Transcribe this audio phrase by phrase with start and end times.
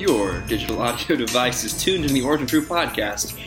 [0.00, 3.38] Your digital audio device is tuned in the Origin True podcast,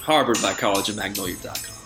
[0.00, 1.76] harbored by collegeandmagnolia.com.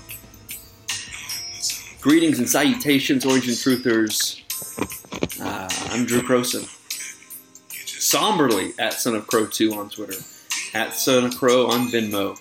[2.00, 4.40] Greetings and salutations, Origin Truthers.
[5.38, 6.64] Uh, I'm Drew Croson.
[7.68, 10.16] Somberly at Son of Crow 2 on Twitter,
[10.72, 12.40] at Son of Crow on Venmo.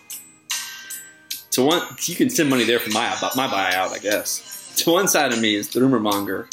[1.52, 4.74] To one, you can send money there for my my buyout, I guess.
[4.78, 6.48] To one side of me is the rumor monger,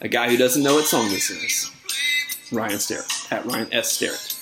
[0.00, 1.75] a guy who doesn't know what song this is.
[2.52, 3.92] Ryan Starrett at Ryan S.
[3.92, 4.32] Starrett.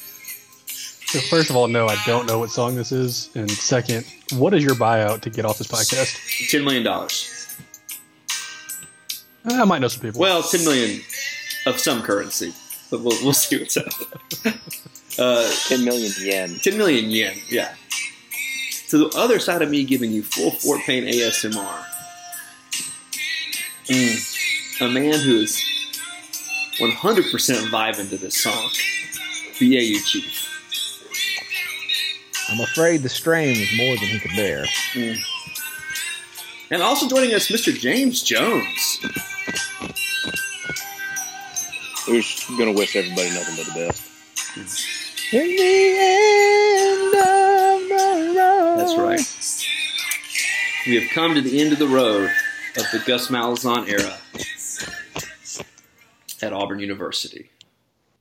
[1.06, 3.30] So first of all, no, I don't know what song this is.
[3.34, 6.50] And second, what is your buyout to get off this podcast?
[6.50, 7.30] Ten million dollars.
[9.44, 10.20] I might know some people.
[10.20, 11.00] Well, ten million
[11.66, 12.52] of some currency,
[12.90, 13.86] but we'll, we'll see what's up.
[15.18, 16.56] uh, 10 million yen.
[16.62, 17.74] ten million yen, yeah.
[18.88, 21.84] To the other side of me giving you full Fort Payne ASMR.
[23.86, 25.62] Mm, a man who is
[26.78, 28.70] 100% vibing to this song.
[29.58, 30.50] The AU Chief.
[32.50, 34.64] I'm afraid the strain was more than he could bear.
[34.92, 35.18] Mm.
[36.70, 37.72] And also joining us, Mr.
[37.72, 38.98] James Jones.
[42.06, 44.02] Who's going to wish everybody nothing but the best.
[45.32, 48.76] In the end of the road.
[48.78, 49.20] That's right.
[50.86, 52.30] We have come to the end of the road
[52.76, 54.18] of the Gus Malzahn era
[56.44, 57.50] at Auburn University.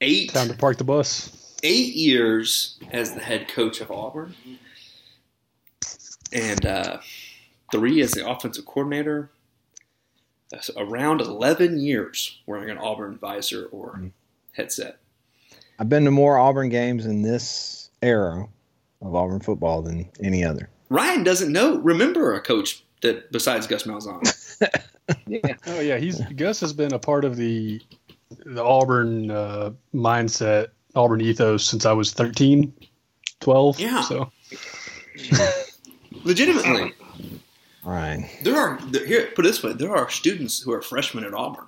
[0.02, 1.58] Eight Time to park the bus.
[1.64, 4.34] eight years as the head coach of Auburn,
[6.32, 6.98] and uh,
[7.72, 9.30] three as the offensive coordinator.
[10.52, 14.12] That's around eleven years wearing an Auburn visor or
[14.54, 15.00] headset.
[15.80, 18.48] I've been to more Auburn games in this era
[19.02, 20.70] of Auburn football than any other.
[20.90, 21.78] Ryan doesn't know.
[21.80, 24.22] Remember a coach that besides Gus Malzahn.
[25.28, 25.56] Yeah.
[25.68, 27.82] Oh yeah, he's Gus has been a part of the
[28.46, 32.74] the Auburn uh, mindset, Auburn ethos since I was 13,
[33.40, 33.80] 12.
[33.80, 34.02] Yeah.
[34.02, 34.32] So
[36.24, 36.94] Legitimately.
[37.86, 38.30] All right.
[38.44, 39.28] There are there, here.
[39.36, 41.66] Put it this way: there are students who are freshmen at Auburn,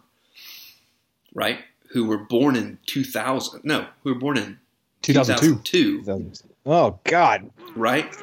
[1.34, 1.60] right?
[1.90, 3.62] Who were born in 2000.
[3.64, 4.58] No, who were born in
[5.02, 5.62] 2002.
[5.64, 7.50] 2002, Oh God.
[7.76, 8.14] right?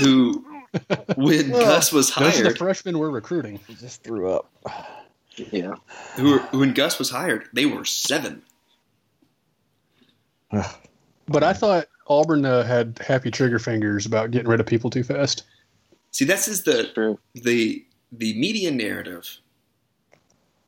[0.00, 0.44] Who,
[1.16, 3.60] when Gus was Those are the freshmen we're recruiting.
[3.68, 4.50] I just threw up.
[5.36, 5.74] Yeah.
[6.14, 8.42] who were, when Gus was hired, they were seven.
[11.28, 15.02] But I thought Auburn uh, had happy trigger fingers about getting rid of people too
[15.02, 15.44] fast.
[16.12, 19.38] See, this is the the the media narrative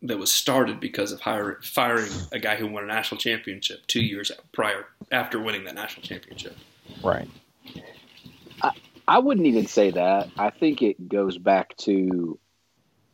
[0.02, 4.02] that was started because of hiring, firing a guy who won a national championship two
[4.02, 6.56] years prior after winning that national championship.
[7.02, 7.28] Right.
[8.62, 8.72] I,
[9.08, 10.28] I wouldn't even say that.
[10.36, 12.38] I think it goes back to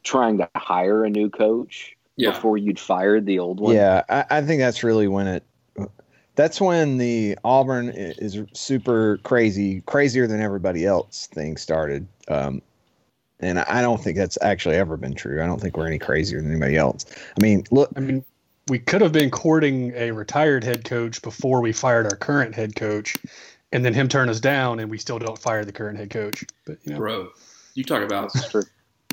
[0.04, 2.30] trying to hire a new coach Yeah.
[2.30, 3.74] before you'd fired the old one.
[3.74, 5.44] Yeah, I, I think that's really when it.
[6.36, 12.08] That's when the Auburn is super crazy, crazier than everybody else thing started.
[12.26, 12.60] Um,
[13.38, 15.40] and I don't think that's actually ever been true.
[15.42, 17.06] I don't think we're any crazier than anybody else.
[17.38, 18.24] I mean, look, I mean,
[18.68, 22.74] we could have been courting a retired head coach before we fired our current head
[22.74, 23.14] coach,
[23.72, 26.44] and then him turn us down, and we still don't fire the current head coach.
[26.64, 27.28] But you know, Bro,
[27.74, 28.64] you talk about That's true.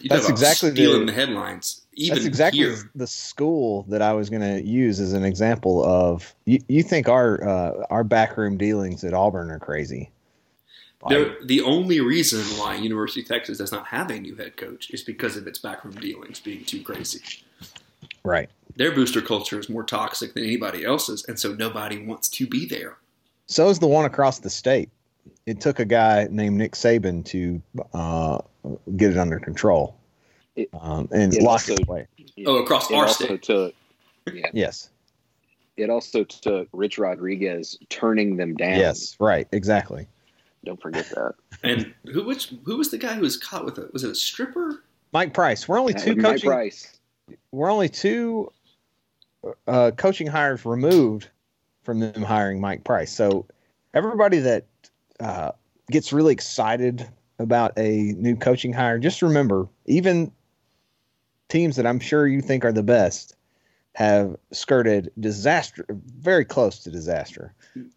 [0.03, 1.81] You That's exactly the- stealing the, headlines.
[1.93, 5.83] Even that's exactly here, the school that I was going to use as an example
[5.83, 6.33] of.
[6.45, 10.09] You, you think our uh, our backroom dealings at Auburn are crazy?
[11.09, 14.91] They're- the only reason why University of Texas does not have a new head coach
[14.91, 17.21] is because of its backroom dealings being too crazy.
[18.23, 18.49] Right.
[18.75, 22.65] Their booster culture is more toxic than anybody else's, and so nobody wants to be
[22.67, 22.97] there.
[23.47, 24.89] So is the one across the state.
[25.45, 27.61] It took a guy named Nick Saban to
[27.93, 28.39] uh,
[28.95, 29.97] get it under control,
[30.55, 32.07] It- um, and it lock also- it away.
[32.45, 33.41] Oh, across it our also state.
[33.43, 33.73] took
[34.33, 34.89] yeah, Yes.
[35.77, 38.77] it also took Rich Rodriguez turning them down.
[38.77, 39.15] Yes.
[39.19, 39.47] Right.
[39.51, 40.07] Exactly.
[40.63, 41.33] Don't forget that.
[41.63, 43.91] And who which who was the guy who was caught with it?
[43.93, 44.83] Was it a stripper?
[45.13, 45.67] Mike Price.
[45.67, 46.49] We're only two would be Mike coaching.
[46.49, 46.99] Price.
[47.51, 48.51] we're only two
[49.67, 51.29] uh, coaching hires removed
[51.83, 53.11] from them hiring Mike Price.
[53.11, 53.45] So
[53.93, 54.65] everybody that
[55.19, 55.51] uh,
[55.89, 57.07] gets really excited
[57.39, 60.31] about a new coaching hire, just remember, even
[61.51, 63.35] teams that I'm sure you think are the best
[63.93, 67.53] have skirted disaster, very close to disaster.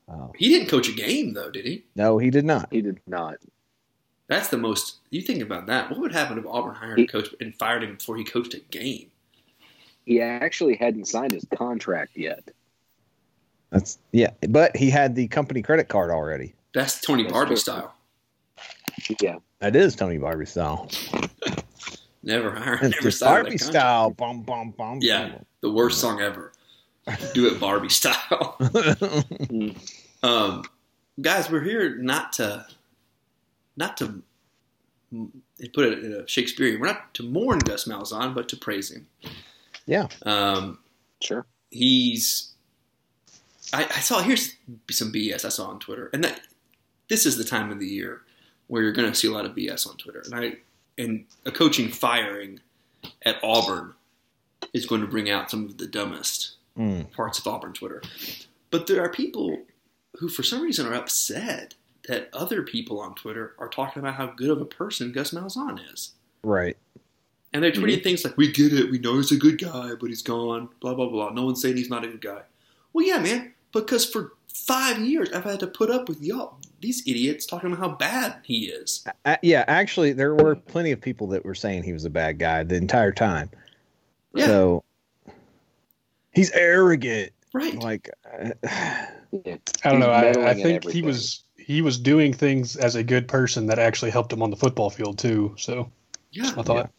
[0.08, 1.84] Uh, He didn't coach a game though, did he?
[1.94, 2.68] no, he did not.
[2.70, 3.36] He did not.
[4.26, 4.96] That's the most.
[5.10, 5.90] You think about that.
[5.90, 8.58] What would happen if Auburn hired a coach and fired him before he coached a
[8.60, 9.10] game?
[10.04, 12.42] He actually hadn't signed his contract yet.
[13.70, 16.54] That's yeah, but he had the company credit card already.
[16.74, 17.56] That's Tony That's Barbie true.
[17.56, 17.94] style.
[19.20, 19.36] Yeah.
[19.60, 20.88] That is Tony Barbee style.
[22.24, 22.82] Never hired.
[22.82, 24.10] It's Never signed Barbie style.
[24.10, 24.98] Bum bum bum.
[25.02, 26.52] Yeah, the worst song ever.
[27.34, 28.56] Do it Barbie style.
[30.22, 30.64] Um,
[31.20, 32.66] guys, we're here not to,
[33.76, 34.22] not to
[35.12, 36.80] put it in a Shakespearean.
[36.80, 39.06] We're not to mourn Gus Malzahn, but to praise him.
[39.84, 40.08] yeah.
[40.22, 40.78] Um,
[41.20, 41.44] Sure.
[41.70, 42.52] he's.
[43.74, 44.54] I, I saw here's
[44.90, 46.40] some BS I saw on Twitter, and that
[47.08, 48.22] this is the time of the year
[48.68, 50.54] where you're going to see a lot of BS on Twitter, and I
[50.98, 52.60] and a coaching firing
[53.22, 53.94] at Auburn
[54.72, 57.12] is going to bring out some of the dumbest Mm.
[57.12, 58.02] parts of Auburn Twitter.
[58.70, 59.62] But there are people
[60.16, 61.74] who, for some reason, are upset
[62.08, 65.78] that other people on Twitter are talking about how good of a person Gus Malzahn
[65.92, 66.14] is.
[66.42, 66.76] Right.
[67.52, 68.90] And they're tweeting things like, "We get it.
[68.90, 71.30] We know he's a good guy, but he's gone." Blah blah blah.
[71.30, 72.42] No one's saying he's not a good guy.
[72.92, 73.54] Well, yeah, man.
[73.70, 77.78] Because for five years, I've had to put up with y'all, these idiots, talking about
[77.80, 79.04] how bad he is.
[79.24, 82.38] Uh, yeah, actually, there were plenty of people that were saying he was a bad
[82.38, 83.50] guy the entire time.
[84.34, 84.46] Yeah.
[84.46, 84.84] So
[86.32, 87.32] he's arrogant.
[87.54, 87.74] Right.
[87.82, 89.08] Like, uh, I
[89.84, 90.10] don't know.
[90.10, 94.10] I, I think he was he was doing things as a good person that actually
[94.10, 95.54] helped him on the football field too.
[95.56, 95.90] So
[96.32, 96.52] Yeah.
[96.58, 96.90] I thought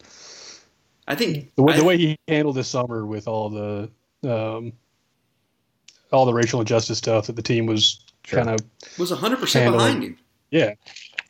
[1.06, 3.90] I think the way I- the way he handled this summer with all the
[4.28, 4.72] um,
[6.12, 8.42] all the racial injustice stuff that the team was Sure.
[8.42, 8.66] kind of
[8.98, 10.18] was 100 percent handling- behind him.
[10.50, 10.74] yeah,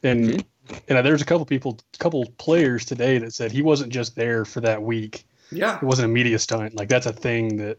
[0.03, 0.77] and mm-hmm.
[0.89, 4.45] and there's a couple people, a couple players today that said he wasn't just there
[4.45, 5.27] for that week.
[5.53, 5.77] Yeah.
[5.77, 6.75] It wasn't a media stunt.
[6.75, 7.79] Like that's a thing that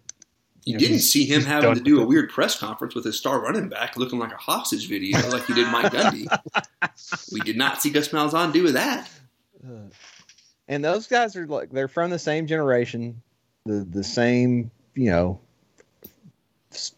[0.65, 3.41] You know, didn't see him having to do a weird press conference with his star
[3.41, 6.27] running back looking like a hostage video like he did Mike Gundy.
[7.33, 9.09] we did not see Gus Malzahn do that.
[9.67, 9.89] Uh,
[10.67, 13.21] and those guys are like they're from the same generation,
[13.65, 15.39] the the same you know,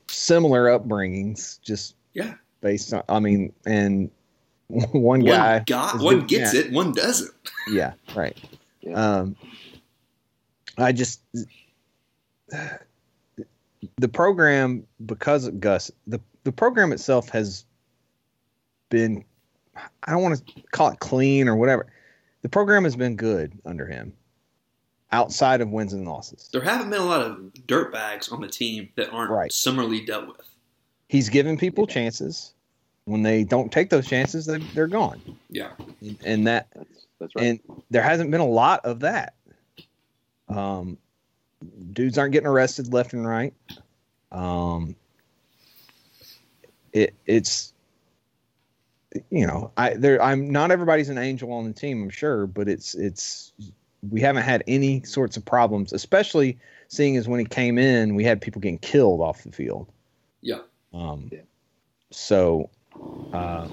[0.07, 2.33] similar upbringings, just Yeah.
[2.61, 3.03] based on.
[3.09, 4.09] I mean, and
[4.67, 6.67] one One guy, got one doing gets that.
[6.67, 7.31] it, one doesn't.
[7.71, 8.35] Yeah, right.
[8.81, 8.93] Yeah.
[8.93, 9.35] Um,
[10.77, 11.21] I just
[13.97, 17.65] the program because of Gus, the the program itself has
[18.89, 19.23] been
[20.03, 21.87] I don't want to call it clean or whatever.
[22.41, 24.13] The program has been good under him,
[25.11, 26.49] outside of wins and losses.
[26.51, 29.51] There haven't been a lot of dirt bags on the team that aren't Right.
[29.51, 30.48] similarly dealt with.
[31.09, 32.53] He's given people chances.
[33.05, 35.19] When they don't take those chances, they, they're gone,
[35.49, 35.71] Yeah.
[36.23, 36.89] and that That's
[37.19, 37.45] that's right.
[37.45, 37.59] and
[37.89, 39.33] there hasn't been a lot of that.
[40.47, 40.97] Um,
[41.91, 43.53] dudes aren't getting arrested left and right.
[44.31, 44.95] Um,
[46.93, 47.73] it it's
[49.31, 52.69] you know I there I'm not everybody's an angel on the team I'm sure, but
[52.69, 53.53] it's it's
[54.07, 56.59] we haven't had any sorts of problems, especially
[56.89, 59.87] seeing as when he came in, we had people getting killed off the field.
[60.41, 60.59] Yeah.
[60.93, 61.41] Um, Yeah.
[62.11, 62.69] so
[63.33, 63.67] uh,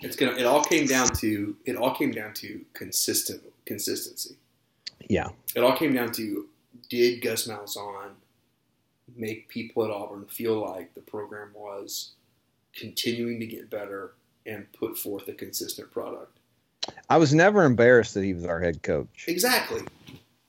[0.00, 4.36] It's gonna it all came down to it all came down to consistent consistency.
[5.08, 6.48] yeah, It all came down to
[6.88, 8.10] did Gus Malzahn
[9.16, 12.12] make people at Auburn feel like the program was
[12.74, 14.14] continuing to get better
[14.46, 16.38] and put forth a consistent product.
[17.08, 19.26] I was never embarrassed that he was our head coach.
[19.28, 19.82] Exactly.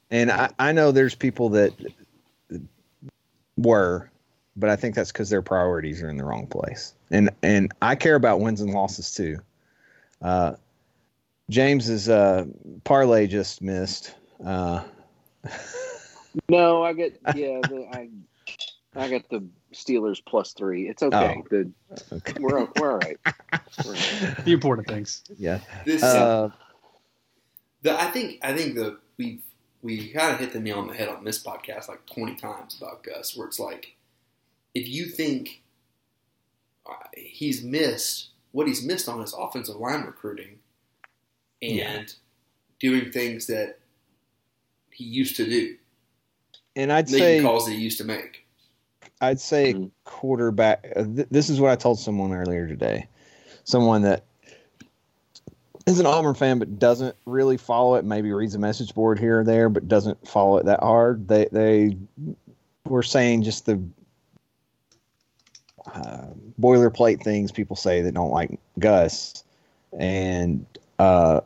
[0.09, 1.73] And I, I know there's people that
[3.57, 4.09] were,
[4.55, 6.93] but I think that's because their priorities are in the wrong place.
[7.11, 9.39] And and I care about wins and losses too.
[10.21, 10.53] Uh,
[11.49, 12.45] James's uh,
[12.83, 14.15] parlay just missed.
[14.43, 14.83] Uh,
[16.49, 17.59] no, I get yeah.
[17.61, 18.09] The, I
[18.95, 19.43] I got the
[19.73, 20.87] Steelers plus three.
[20.87, 21.43] It's okay.
[21.43, 21.47] Oh.
[21.49, 21.71] The,
[22.13, 22.33] okay.
[22.39, 23.17] we're we're all right.
[23.83, 24.45] We're all right.
[24.45, 25.23] the important things.
[25.37, 25.59] Yeah.
[25.83, 26.51] This Uh,
[27.81, 29.41] the I think I think the we
[29.81, 32.77] we kind of hit the nail on the head on this podcast like twenty times
[32.77, 33.95] about Gus, where it's like
[34.73, 35.61] if you think
[36.89, 40.59] uh, he's missed what he's missed on is offensive line recruiting
[41.61, 42.03] and Yeah.
[42.79, 43.79] doing things that
[44.91, 45.75] he used to do,
[46.75, 48.45] and I'd making say calls that he used to make.
[49.21, 49.89] I'd say Mhm.
[50.03, 50.85] quarterback.
[50.95, 53.07] Uh, th- this is what I told someone earlier today.
[53.63, 54.25] Someone that
[55.87, 58.05] is an Auburn fan, but doesn't really follow it.
[58.05, 61.27] Maybe reads a message board here or there, but doesn't follow it that hard.
[61.27, 61.97] They they
[62.85, 63.81] were saying just the
[65.93, 66.27] uh,
[66.59, 69.43] boilerplate things people say that don't like Gus,
[69.97, 70.65] and
[70.99, 71.41] uh,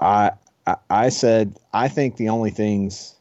[0.00, 0.32] I,
[0.66, 3.14] I I said I think the only things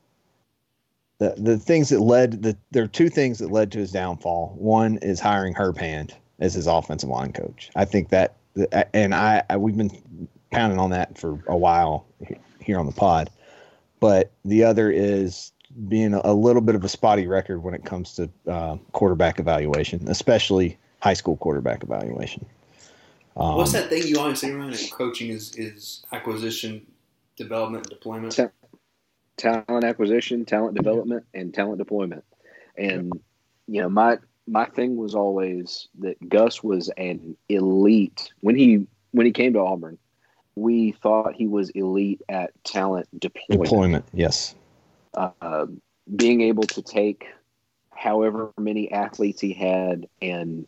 [1.19, 4.55] the the things that led the there are two things that led to his downfall.
[4.57, 7.69] One is hiring Herb Hand as his offensive line coach.
[7.75, 8.35] I think that
[8.93, 12.05] and I, I we've been pounding on that for a while
[12.59, 13.29] here on the pod.
[13.99, 15.51] But the other is
[15.87, 20.07] being a, little bit of a spotty record when it comes to uh, quarterback evaluation,
[20.07, 22.45] especially high school quarterback evaluation.
[23.35, 24.91] Um, What's that thing you always say around it?
[24.91, 26.85] Coaching is, is acquisition,
[27.37, 28.39] development, and deployment.
[29.37, 32.23] Talent acquisition, talent development, and talent deployment.
[32.77, 33.11] And
[33.67, 39.25] you know, my my thing was always that Gus was an elite when he when
[39.25, 39.97] he came to Auburn.
[40.55, 43.63] We thought he was elite at talent deployment.
[43.63, 44.53] Deployment, yes.
[45.13, 45.67] Uh,
[46.13, 47.27] being able to take
[47.93, 50.67] however many athletes he had and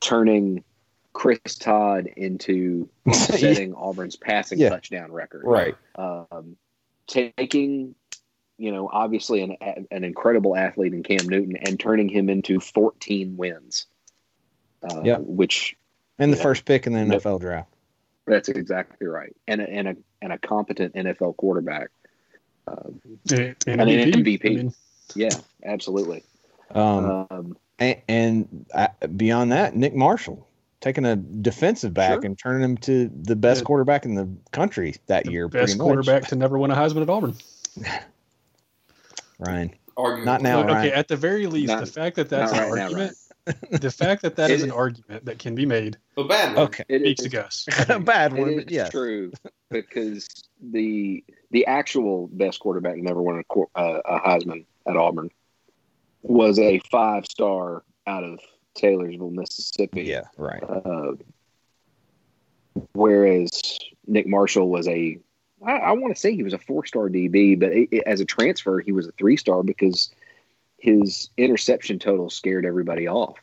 [0.00, 0.64] turning
[1.12, 4.70] Chris Todd into setting Auburn's passing yeah.
[4.70, 5.42] touchdown record.
[5.44, 5.76] Right.
[5.96, 6.56] Um,
[7.06, 7.94] taking
[8.58, 9.56] you know, obviously an
[9.90, 13.86] an incredible athlete in Cam Newton and turning him into 14 wins.
[14.82, 15.76] Uh, yeah, which
[16.18, 17.68] and the know, first pick in the NFL draft.
[18.24, 21.90] That's exactly right, and a, and a and a competent NFL quarterback,
[22.66, 23.00] um,
[23.30, 24.44] and, an MVP.
[24.44, 24.74] I mean.
[25.14, 25.30] Yeah,
[25.64, 26.24] absolutely.
[26.70, 30.46] Um, um and, and uh, beyond that, Nick Marshall
[30.80, 32.26] taking a defensive back sure.
[32.26, 33.64] and turning him to the best yeah.
[33.64, 35.48] quarterback in the country that the year.
[35.48, 37.34] Best quarterback to never win a Heisman at Auburn.
[39.38, 39.74] Ryan.
[39.96, 40.24] Arguing.
[40.24, 40.60] Not now.
[40.60, 40.92] Okay, Ryan.
[40.92, 43.16] at the very least, not, the fact that that's an right argument,
[43.46, 45.98] now, the fact that that is an argument that can be made.
[46.16, 46.66] A bad one.
[46.66, 47.68] Okay, it speaks to Gus.
[47.88, 49.32] a bad one, but yes, true
[49.72, 50.28] because
[50.60, 55.30] the the actual best quarterback never won a, uh, a Heisman at Auburn
[56.22, 58.40] was a five star out of
[58.74, 60.02] Taylorsville, Mississippi.
[60.02, 60.62] Yeah, right.
[60.62, 61.12] Uh,
[62.92, 65.18] whereas Nick Marshall was a
[65.64, 68.20] I, I want to say he was a four star DB, but it, it, as
[68.20, 70.10] a transfer, he was a three star because
[70.78, 73.38] his interception total scared everybody off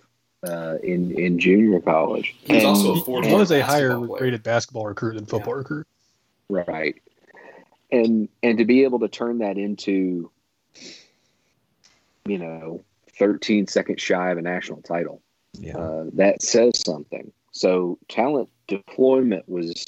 [0.47, 2.35] uh, in in junior college.
[2.41, 3.23] He was and also a four.
[3.23, 4.23] He was a higher player.
[4.23, 5.59] rated basketball recruit than football yeah.
[5.59, 5.87] recruit.
[6.49, 7.01] Right,
[7.91, 10.31] and and to be able to turn that into,
[12.25, 12.83] you know,
[13.17, 15.21] 13 seconds shy of a national title,
[15.53, 17.31] yeah, uh, that says something.
[17.51, 19.85] So talent deployment was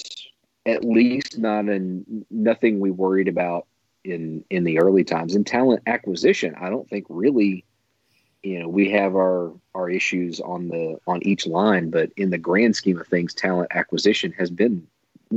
[0.65, 3.67] at least not in nothing we worried about
[4.03, 5.35] in in the early times.
[5.35, 7.65] and talent acquisition, I don't think really,
[8.43, 12.37] you know, we have our our issues on the on each line, but in the
[12.37, 14.87] grand scheme of things, talent acquisition has been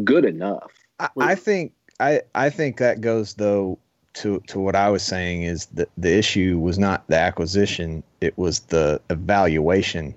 [0.03, 0.73] good enough.
[0.99, 3.79] I, I think I I think that goes though
[4.15, 8.37] to to what I was saying is that the issue was not the acquisition, it
[8.39, 10.15] was the evaluation.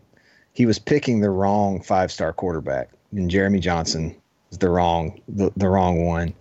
[0.54, 4.16] He was picking the wrong five star quarterback and Jeremy Johnson
[4.52, 6.34] is the wrong the, the wrong one.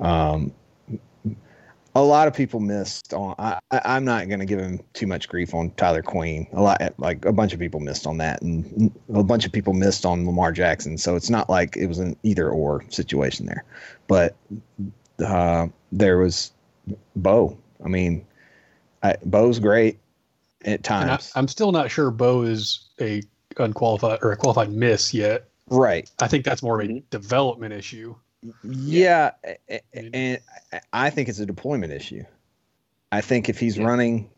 [0.00, 0.52] Um,
[1.96, 3.34] a lot of people missed on.
[3.38, 6.46] I, I'm not going to give him too much grief on Tyler Queen.
[6.52, 9.72] A lot, like a bunch of people missed on that, and a bunch of people
[9.72, 10.98] missed on Lamar Jackson.
[10.98, 13.64] So it's not like it was an either or situation there.
[14.08, 14.36] But
[15.24, 16.52] uh, there was
[17.16, 17.58] Bo.
[17.82, 18.26] I mean,
[19.02, 19.98] I, Bo's great
[20.66, 21.32] at times.
[21.34, 23.22] I, am still not sure Bo is a
[23.56, 25.48] unqualified or a qualified miss yet.
[25.68, 26.10] Right.
[26.20, 27.06] I think that's more of a mm-hmm.
[27.10, 28.14] development issue.
[28.64, 29.32] Yeah,
[29.92, 30.40] and
[30.92, 32.24] I think it's a deployment issue.
[33.12, 33.86] I think if he's yeah.
[33.86, 34.30] running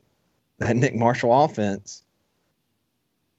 [0.59, 2.03] that Nick Marshall offense,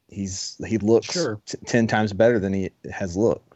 [0.08, 1.40] he's he looks sure.
[1.46, 3.54] t- ten times better than he has looked.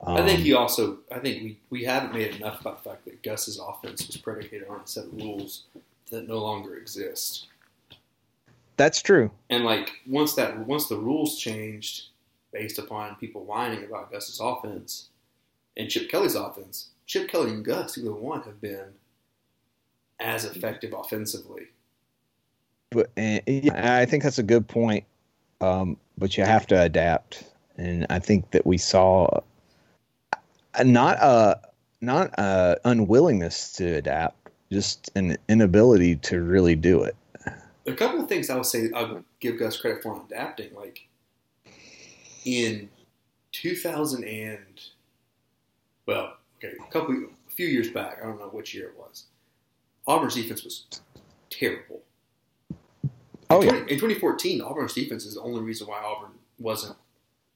[0.00, 0.98] Um, I think he um, also.
[1.10, 4.68] I think we we haven't made enough about the fact that Gus's offense was predicated
[4.68, 5.64] on a set of rules
[6.10, 7.48] that no longer exist.
[8.76, 9.30] That's true.
[9.50, 12.06] And like once that once the rules changed,
[12.52, 15.08] based upon people whining about Gus's offense
[15.78, 16.90] and Chip Kelly's offense.
[17.06, 18.92] Chip Kelly and Gus, either one, have been
[20.20, 21.68] as effective offensively.
[22.90, 23.42] But and,
[23.72, 25.04] I think that's a good point.
[25.60, 27.44] Um, but you have to adapt,
[27.76, 29.40] and I think that we saw
[30.32, 31.60] uh, not a
[32.00, 37.16] not a unwillingness to adapt, just an inability to really do it.
[37.86, 40.74] A couple of things I would say I would give Gus credit for on adapting,
[40.74, 41.08] like
[42.44, 42.88] in
[43.52, 44.80] 2000 and
[46.08, 49.26] well, okay, a couple, a few years back, I don't know which year it was.
[50.06, 50.86] Auburn's defense was
[51.50, 52.00] terrible.
[53.50, 53.82] Oh, in, 20, yeah.
[53.82, 56.96] in 2014, Auburn's defense is the only reason why Auburn wasn't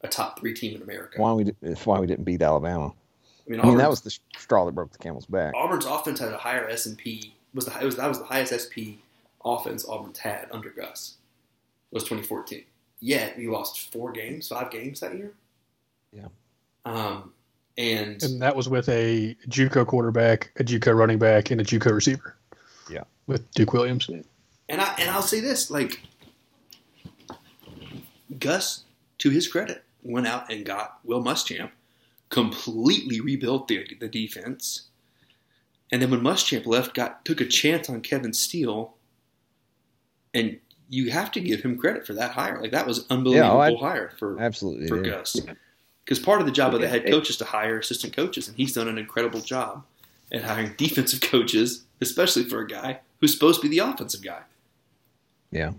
[0.03, 1.19] a top three team in America.
[1.19, 1.51] Why we?
[1.63, 2.93] It's why we didn't beat Alabama.
[3.47, 5.55] I mean, I mean, that was the straw that broke the camel's back.
[5.57, 7.35] Auburn's offense had a higher S and P.
[7.55, 9.01] Was the it was that was the highest SP
[9.45, 11.17] offense Auburn's had under Gus.
[11.91, 12.65] Was 2014.
[13.01, 15.33] Yet we lost four games, five games that year.
[16.13, 16.29] Yeah.
[16.85, 17.33] Um,
[17.79, 21.93] and And that was with a JUCO quarterback, a JUCO running back, and a JUCO
[21.93, 22.37] receiver.
[22.91, 23.05] Yeah.
[23.27, 24.09] With Duke Williams.
[24.09, 26.03] And I and I'll say this, like
[28.39, 28.85] Gus,
[29.19, 31.71] to his credit, went out and got Will Muschamp,
[32.29, 34.89] completely rebuilt the the defense.
[35.91, 38.95] And then when Muschamp left, got took a chance on Kevin Steele.
[40.35, 42.61] And you have to give him credit for that hire.
[42.61, 44.89] Like that was an oh, unbelievable I- hire for Absolutely.
[44.89, 45.23] for yeah.
[46.07, 46.19] Gus.
[46.19, 48.57] Because part of the job of the head coach is to hire assistant coaches, and
[48.57, 49.85] he's done an incredible job
[50.33, 54.41] at hiring defensive coaches, especially for a guy who's supposed to be the offensive guy.
[55.51, 55.73] Yeah.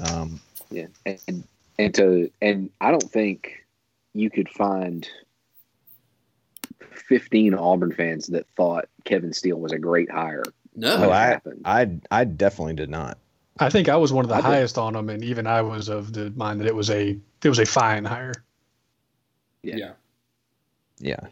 [0.00, 1.44] Um, Yeah, and
[1.78, 3.64] and to and I don't think
[4.14, 5.06] you could find
[6.80, 10.44] fifteen Auburn fans that thought Kevin Steele was a great hire.
[10.74, 11.40] No, oh, I.
[11.64, 13.18] I, I definitely did not.
[13.66, 14.44] I think I was one of the I did.
[14.46, 17.48] highest on him, and even I was of the mind that it was a it
[17.48, 18.32] was a fine hire.
[19.62, 19.76] Yeah.
[19.76, 19.92] yeah.
[20.98, 21.26] Yeah.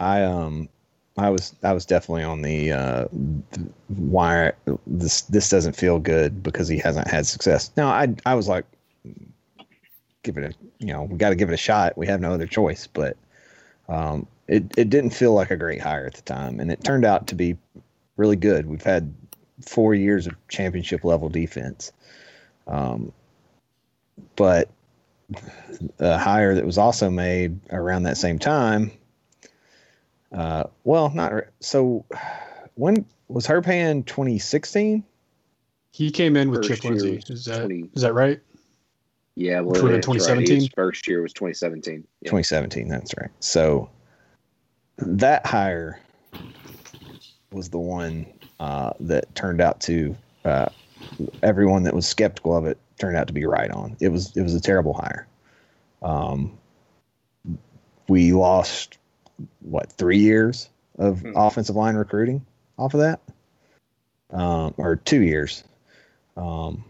[0.00, 0.68] I um
[1.16, 3.08] I was I was definitely on the uh
[3.52, 4.52] th- why
[4.86, 7.70] this this doesn't feel good because he hasn't had success.
[7.76, 8.64] Now I I was like
[10.22, 11.96] give it a you know, we got to give it a shot.
[11.96, 13.16] We have no other choice, but
[13.88, 17.04] um it it didn't feel like a great hire at the time and it turned
[17.04, 17.56] out to be
[18.16, 18.66] really good.
[18.66, 19.12] We've had
[19.62, 21.92] 4 years of championship level defense.
[22.66, 23.12] Um
[24.36, 24.70] but
[25.98, 28.92] a hire that was also made around that same time.
[30.32, 32.04] Uh, well, not re- so.
[32.74, 35.02] When was Herb Hand 2016?
[35.92, 37.22] He came in with First Chip Lindsey.
[37.28, 38.40] Is that 20 is that right?
[39.34, 40.46] Yeah, well, Which would have that's been right.
[40.46, 40.70] 2017?
[40.74, 42.06] First year was 2017.
[42.20, 42.30] Yeah.
[42.30, 42.88] 2017.
[42.88, 43.30] That's right.
[43.40, 43.90] So
[44.98, 46.00] that hire
[47.52, 48.26] was the one
[48.60, 50.66] uh, that turned out to uh,
[51.42, 53.96] everyone that was skeptical of it turned out to be right on.
[54.00, 55.26] It was it was a terrible hire.
[56.02, 56.56] Um,
[58.08, 58.98] we lost
[59.60, 61.32] what three years of Hmm.
[61.36, 62.44] offensive line recruiting
[62.78, 63.20] off of that,
[64.30, 65.64] um, or two years,
[66.36, 66.84] um,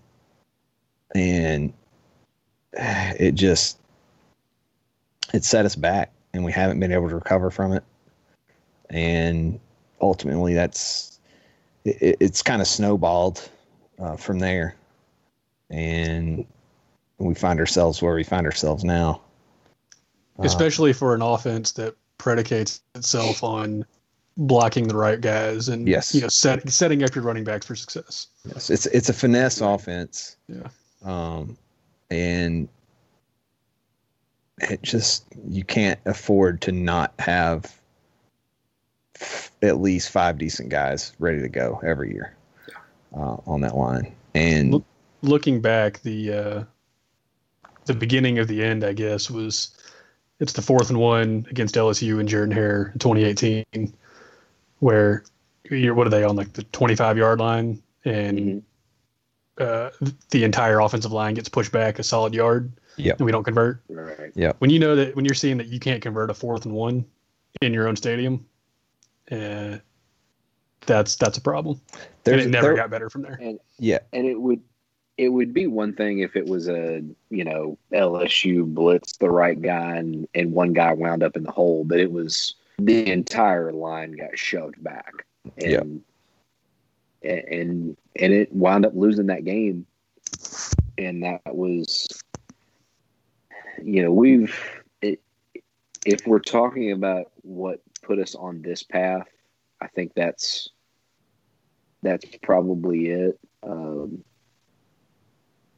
[1.15, 1.73] and
[2.73, 3.79] it just
[5.35, 7.83] it set us back, and we haven't been able to recover from it.
[8.91, 9.59] And
[10.01, 11.16] ultimately, that's
[11.87, 13.49] it, it's kind of snowballed
[13.99, 14.77] uh, from there,
[15.71, 16.45] and
[17.19, 19.21] we find ourselves where we find ourselves now.
[20.39, 23.85] Uh, Especially for an offense that predicates itself on
[24.37, 26.15] blocking the right guys and Yes.
[26.15, 28.29] you know set, setting up your running backs for success.
[28.45, 30.37] Yes, it's it's a finesse offense.
[30.49, 30.69] Yeah.
[31.05, 31.57] Um,
[32.11, 32.69] and
[34.59, 37.81] it just you can't afford to not have
[39.67, 42.35] at least five decent guys ready to go every year
[43.15, 44.15] uh, on that line.
[44.35, 44.85] And Look-
[45.23, 46.65] Looking back, the uh,
[47.87, 49.71] the beginning of the end, I guess, was
[50.41, 53.95] it's the fourth and one against LSU and Jordan Hare in 2018,
[54.81, 55.25] where
[55.71, 58.63] you're what are they on like the 25 yard line and Mhm.
[59.59, 59.91] uh,
[60.31, 63.19] the entire offensive line gets pushed back a solid yard Yep.
[63.19, 63.81] and we don't convert.
[63.89, 64.33] Right.
[64.59, 67.05] When you know that when you're seeing that you can't convert a fourth and one
[67.63, 68.45] in your own stadium,
[69.31, 69.79] uh,
[70.87, 71.81] that's that's a problem.
[72.25, 73.39] and it never there- got better from there.
[73.41, 74.61] And, yeah, And it would
[75.19, 79.61] it would be one thing if it was a you know LSU blitz the right
[79.61, 83.73] guy and, and one guy wound up in the hole, but it was the entire
[83.73, 85.13] line got shoved back.
[85.63, 86.03] And
[87.23, 89.87] and and it wound up losing that game.
[90.99, 92.09] And that was
[93.83, 94.59] you know, we've
[95.03, 95.21] it,
[96.05, 99.27] if we're talking about what put us on this path,
[99.81, 100.71] I think that's
[102.03, 103.39] that's probably it.
[103.63, 104.23] Um,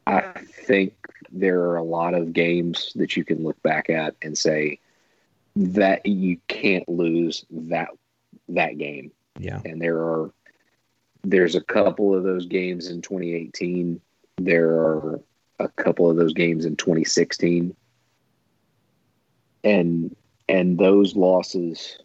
[0.07, 0.33] I
[0.67, 0.95] think
[1.31, 4.81] there are a lot of games that you can look back at and say
[5.57, 7.89] that you can't lose that
[8.49, 9.11] that game.
[9.39, 10.31] yeah, And there are
[11.25, 14.01] there's a couple of those games in 2018.
[14.37, 15.21] There are
[15.59, 17.75] a couple of those games in 2016.
[19.65, 20.17] And
[20.49, 21.99] and those losses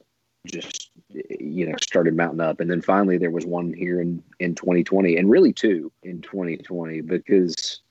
[0.45, 4.53] just you know started mounting up and then finally there was one here in in
[4.55, 7.81] 2020 and really two in 2020 because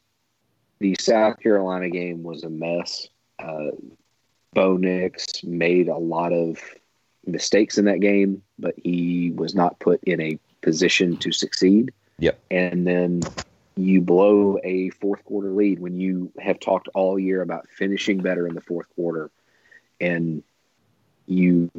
[0.83, 3.09] the South Carolina game was a mess.
[3.39, 3.71] Uh,
[4.53, 6.59] Bo Nix made a lot of
[7.25, 11.93] mistakes in that game, but he was not put in a position to succeed.
[12.19, 12.39] Yep.
[12.51, 13.23] And then
[13.77, 18.47] you blow a fourth quarter lead when you have talked all year about finishing better
[18.49, 19.31] in the fourth quarter
[20.01, 20.43] and
[21.27, 21.71] you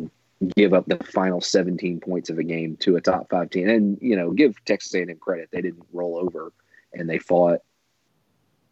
[0.56, 3.70] give up the final 17 points of a game to a top five team.
[3.70, 5.50] And, you know, give Texas A&M credit.
[5.52, 6.52] They didn't roll over
[6.94, 7.60] and they fought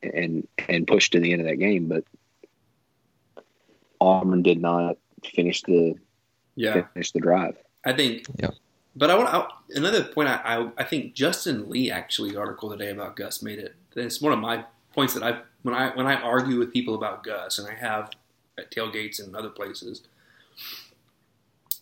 [0.01, 1.88] and and pushed to the end of that game.
[1.88, 2.03] But
[3.99, 5.95] Auburn did not finish the
[6.55, 7.57] Yeah, finish the drive.
[7.86, 8.25] I think.
[8.38, 8.49] Yeah.
[8.95, 10.29] But I want I, another point.
[10.29, 13.75] I, I I think Justin Lee actually article today about Gus made it.
[13.95, 17.23] It's one of my points that I when I when I argue with people about
[17.23, 18.12] Gus, and I have
[18.57, 20.03] at tailgates and other places.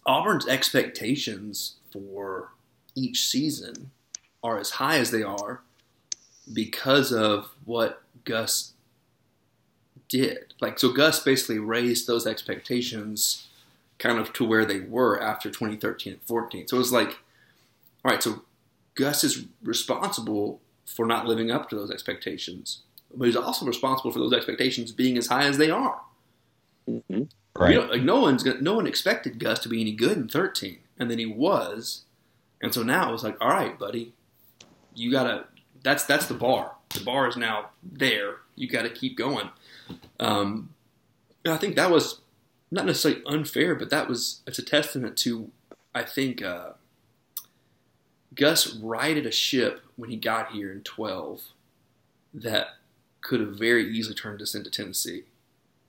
[0.10, 2.50] Auburn's expectations for
[2.96, 3.92] each season
[4.44, 5.62] are as high as they are
[6.52, 8.74] because of what Gus
[10.08, 10.56] did.
[10.60, 13.50] Like so Gus basically raised those expectations
[14.00, 16.68] kind of to where they were after 2013 and 14.
[16.68, 17.20] So it was like
[18.04, 18.42] all right, so
[18.96, 22.82] Gus is responsible for not living up to those expectations.
[23.14, 26.02] But he's also responsible for those expectations being as high as they are.
[26.90, 27.24] Mm-hmm.
[27.60, 27.74] Right.
[27.74, 30.28] You know, like no one's gonna, no one expected Gus to be any good in
[30.30, 32.04] 13, and then he was,
[32.62, 34.14] and so now it was like, all right, buddy,
[34.96, 35.46] you gotta.
[35.84, 36.74] That's that's the bar.
[36.94, 38.38] The bar is now there.
[38.56, 39.50] You got to keep going.
[40.20, 40.74] Um,
[41.46, 42.20] I think that was
[42.72, 45.52] not necessarily unfair, but that was it's a testament to
[45.96, 46.72] I think uh,
[48.36, 51.42] Gus righted a ship when he got here in 12
[52.34, 52.68] that
[53.22, 55.24] could have very easily turned us into Tennessee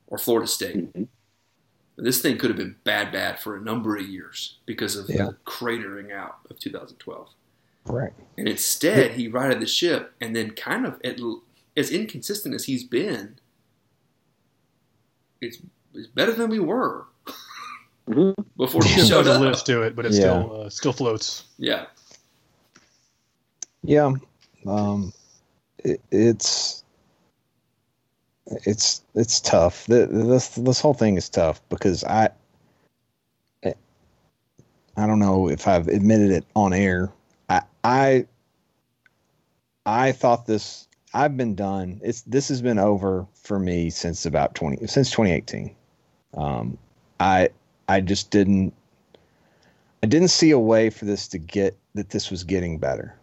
[0.07, 0.93] or Florida State.
[0.95, 1.09] Mhm.
[2.03, 5.27] This thing could have been bad, bad for a number of years because of Yeah.
[5.27, 7.29] the cratering out of 2012.
[7.87, 8.13] Right.
[8.39, 11.19] And instead, he righted the ship, and then kind of at,
[11.77, 13.39] as inconsistent as he's been,
[15.41, 15.59] it's,
[15.95, 17.07] it's better than we were
[18.09, 18.35] Mhm.
[18.57, 19.41] before he showed no up.
[19.41, 20.19] lift to it, but it Yeah.
[20.21, 21.45] still uh, still floats.
[21.59, 21.87] Yeah,
[23.83, 24.13] Yeah.
[24.67, 25.13] Um,
[25.79, 26.85] it, it's
[28.51, 29.87] it's it's tough.
[29.87, 32.31] This this whole thing is tough because I
[34.97, 37.13] I don't know if I've admitted it on air.
[37.49, 38.27] I I
[39.87, 42.01] I thought this I've been done.
[42.03, 45.75] It's this has been over for me since about 20 since 2018.
[46.35, 46.79] Um
[47.19, 47.51] I
[47.89, 48.75] I just didn't
[50.03, 53.15] I didn't see a way for this to get that this was getting better.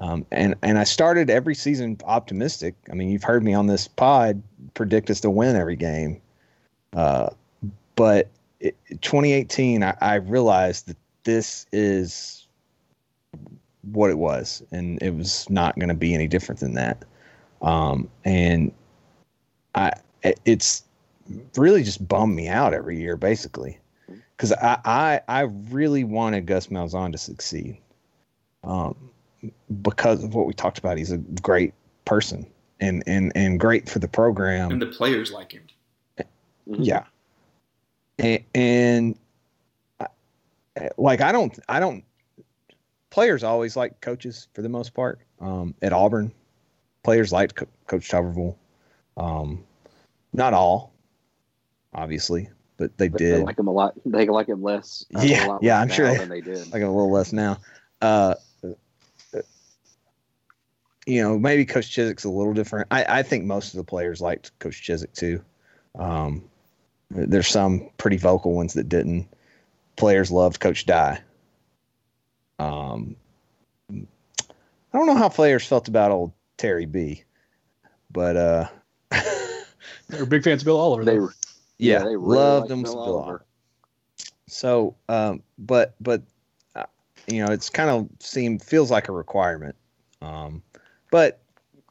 [0.00, 2.74] Um, and and I started every season optimistic.
[2.90, 4.42] I mean, you've heard me on this pod
[4.74, 6.20] predict us to win every game.
[6.94, 7.30] Uh,
[7.96, 8.28] but
[8.60, 12.46] it, 2018, I, I realized that this is
[13.92, 17.04] what it was, and it was not going to be any different than that.
[17.60, 18.72] Um, and
[19.74, 19.92] I,
[20.46, 20.82] it's
[21.56, 23.78] really just bummed me out every year, basically,
[24.36, 27.76] because I, I I really wanted Gus Malzahn to succeed.
[28.64, 29.10] Um,
[29.82, 30.98] because of what we talked about.
[30.98, 31.74] He's a great
[32.04, 32.46] person
[32.80, 34.70] and and and great for the program.
[34.70, 35.62] and the players like him.
[36.68, 36.76] Mhm.
[36.78, 37.04] yeah,
[38.18, 39.18] and, and
[39.98, 42.04] I- like I don't I don't
[43.10, 45.18] players always like coaches for the most part.
[45.40, 46.32] Um, at Auburn,
[47.02, 48.54] players liked Co- Coach Tuberville.
[49.16, 49.64] Um,
[50.32, 50.92] not all,
[51.92, 53.34] obviously, but they But did.
[53.40, 53.94] They like him a lot.
[54.06, 55.04] They like him less.
[55.16, 56.58] uh, Yeah, a lot yeah, I'm sure they- than they did.
[56.72, 57.58] like him a little less now.
[58.00, 58.34] Uh,
[61.10, 62.86] you know, maybe Coach Chizik's a little different.
[62.92, 65.42] I, I think most of the players liked Coach Chizik too.
[65.98, 66.44] Um,
[67.10, 69.26] there's some pretty vocal ones that didn't.
[69.96, 71.20] Players loved Coach Dye.
[72.60, 73.16] Um,
[73.90, 73.96] I
[74.92, 77.24] don't know how players felt about old Terry B,
[78.12, 78.68] but uh,
[80.08, 81.04] They're big fans of Bill Oliver.
[81.04, 81.22] They though.
[81.22, 81.34] were-
[81.78, 82.82] yeah, they really loved liked them.
[82.82, 83.18] Bill Bill Oliver.
[83.22, 83.44] Oliver.
[84.46, 86.22] So, um, but but
[86.76, 86.84] uh,
[87.26, 89.74] you know, it's kind of seemed feels like a requirement.
[90.22, 90.62] Um,
[91.10, 91.40] but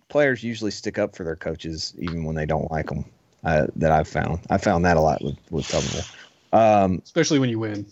[0.07, 3.05] players usually stick up for their coaches even when they don't like them.
[3.43, 4.39] Uh, that I've found.
[4.49, 6.13] I found that a lot with with Tuberville.
[6.51, 7.85] Um, especially when you win.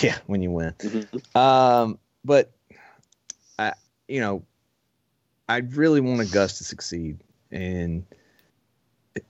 [0.00, 0.72] yeah, when you win.
[0.78, 1.36] Mhm.
[1.36, 2.50] Um, but
[3.58, 3.74] I,
[4.08, 4.42] you know,
[5.48, 7.18] I really wanted Gus to succeed,
[7.50, 8.04] and
[9.14, 9.26] it,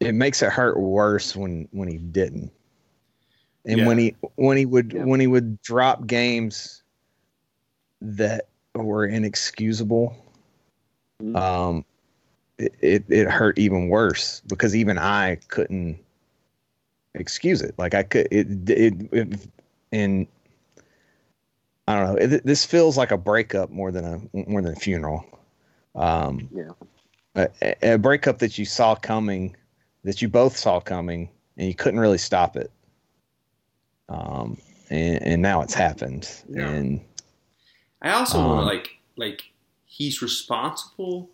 [0.00, 2.50] it makes it hurt worse when when he didn't,
[3.64, 5.04] and when he when he would Yeah.
[5.04, 6.82] when he would drop games
[8.00, 10.16] that were inexcusable.
[11.20, 11.36] Mhm.
[11.36, 11.84] Um,
[12.58, 15.98] it, it it hurt even worse because even I couldn't
[17.14, 17.74] excuse it.
[17.78, 19.48] Like I could it it, it
[19.92, 20.26] and
[21.88, 22.16] I don't know.
[22.20, 25.24] It, this feels like a breakup more than a more than a funeral.
[25.94, 26.70] Um, Yeah.
[27.34, 29.56] a, a breakup that you saw coming,
[30.04, 32.70] that you both saw coming, and you couldn't really stop it.
[34.08, 34.56] Um,
[34.90, 36.68] and, and now it's happened, Yeah.
[36.68, 37.00] and
[38.02, 39.44] I also want Um, to like like
[39.90, 41.28] he's responsible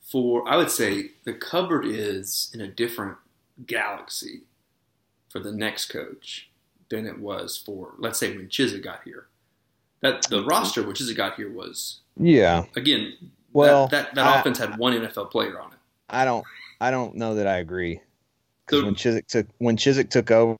[0.00, 3.16] for I would say the cupboard is in a different
[3.66, 4.42] galaxy
[5.28, 6.48] for the next coach
[6.90, 9.26] than it was for, let's say, when Chizik got here.
[10.00, 10.48] That the mm-hmm.
[10.48, 12.64] roster when Chizik got here was Yeah.
[12.76, 13.14] again.
[13.52, 15.78] Well, that that, that I- offense had one NFL player on it.
[16.08, 16.44] I don't
[16.80, 18.00] I don't know that I agree.
[18.64, 20.56] Because when Chizik took when Chizik took over,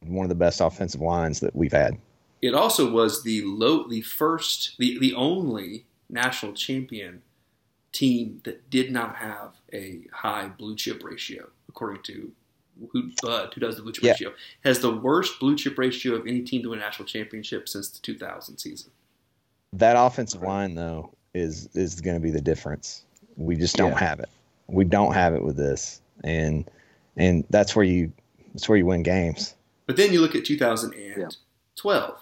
[0.00, 1.98] one of the best offensive lines that we've had.
[2.44, 7.22] It also was the low, the first, the the only national champion
[7.90, 12.32] team that did not have a high blue chip ratio, according to
[12.92, 14.10] who Bud, who does the blue chip Yeah.
[14.12, 17.66] ratio, has the worst blue chip ratio of any team to win a national championship
[17.66, 18.90] since the 2000 season.
[19.72, 23.04] That offensive line though is is going to be the difference.
[23.38, 24.00] We just don't Yeah.
[24.00, 24.28] have it.
[24.66, 26.70] We don't have it with this, and
[27.16, 28.12] and that's where you
[28.52, 29.54] that's where you win games.
[29.86, 32.14] But then you look at 2012,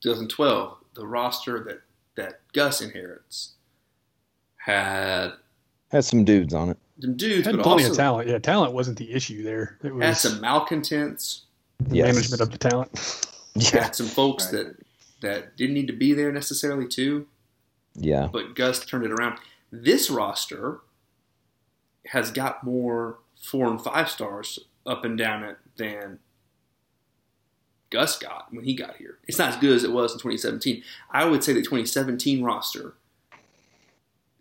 [0.00, 1.82] 2012, the roster that
[2.16, 3.52] that Gus inherits
[4.56, 5.32] had
[5.90, 6.78] Had some dudes on it.
[7.00, 8.28] some dudes, Had but plenty also of talent.
[8.28, 9.78] Yeah, talent wasn't the issue there.
[9.82, 11.42] It had some malcontents.
[11.90, 12.14] Yes.
[12.14, 13.26] management of the talent.
[13.56, 13.82] Yeah.
[13.82, 14.76] had some folks that
[15.22, 17.26] that didn't need to be there necessarily too,
[17.96, 18.28] Yeah.
[18.32, 19.38] but Gus turned it around.
[19.72, 20.78] This roster
[22.06, 26.20] has got more four and five stars up and down it than
[27.90, 29.18] Gus got when he got here.
[29.26, 30.82] It's not as good as it was in 2017.
[31.10, 32.94] I would say the 2017 roster,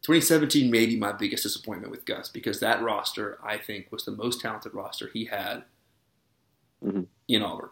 [0.04, 4.12] 2017 may be my biggest disappointment with Gus because that roster I think was the
[4.12, 5.64] most talented roster he had
[6.84, 7.08] Mhm.
[7.28, 7.70] in Auburn.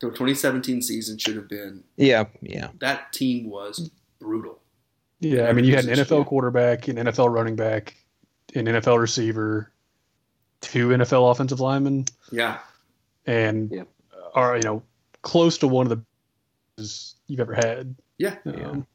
[0.00, 2.24] The 2017 season should have been Yeah.
[2.40, 2.70] Yeah.
[2.78, 4.60] that team was brutal.
[5.18, 7.94] Yeah, I mean, you had an NFL quarterback, an NFL running back,
[8.54, 9.70] an NFL receiver,
[10.62, 12.60] two NFL offensive linemen, Yeah,
[13.26, 13.82] and Yeah.
[14.34, 14.82] Are you know
[15.22, 16.02] close to one of the
[16.76, 17.94] best you've ever had.
[18.18, 18.36] yeah.
[18.46, 18.86] Um,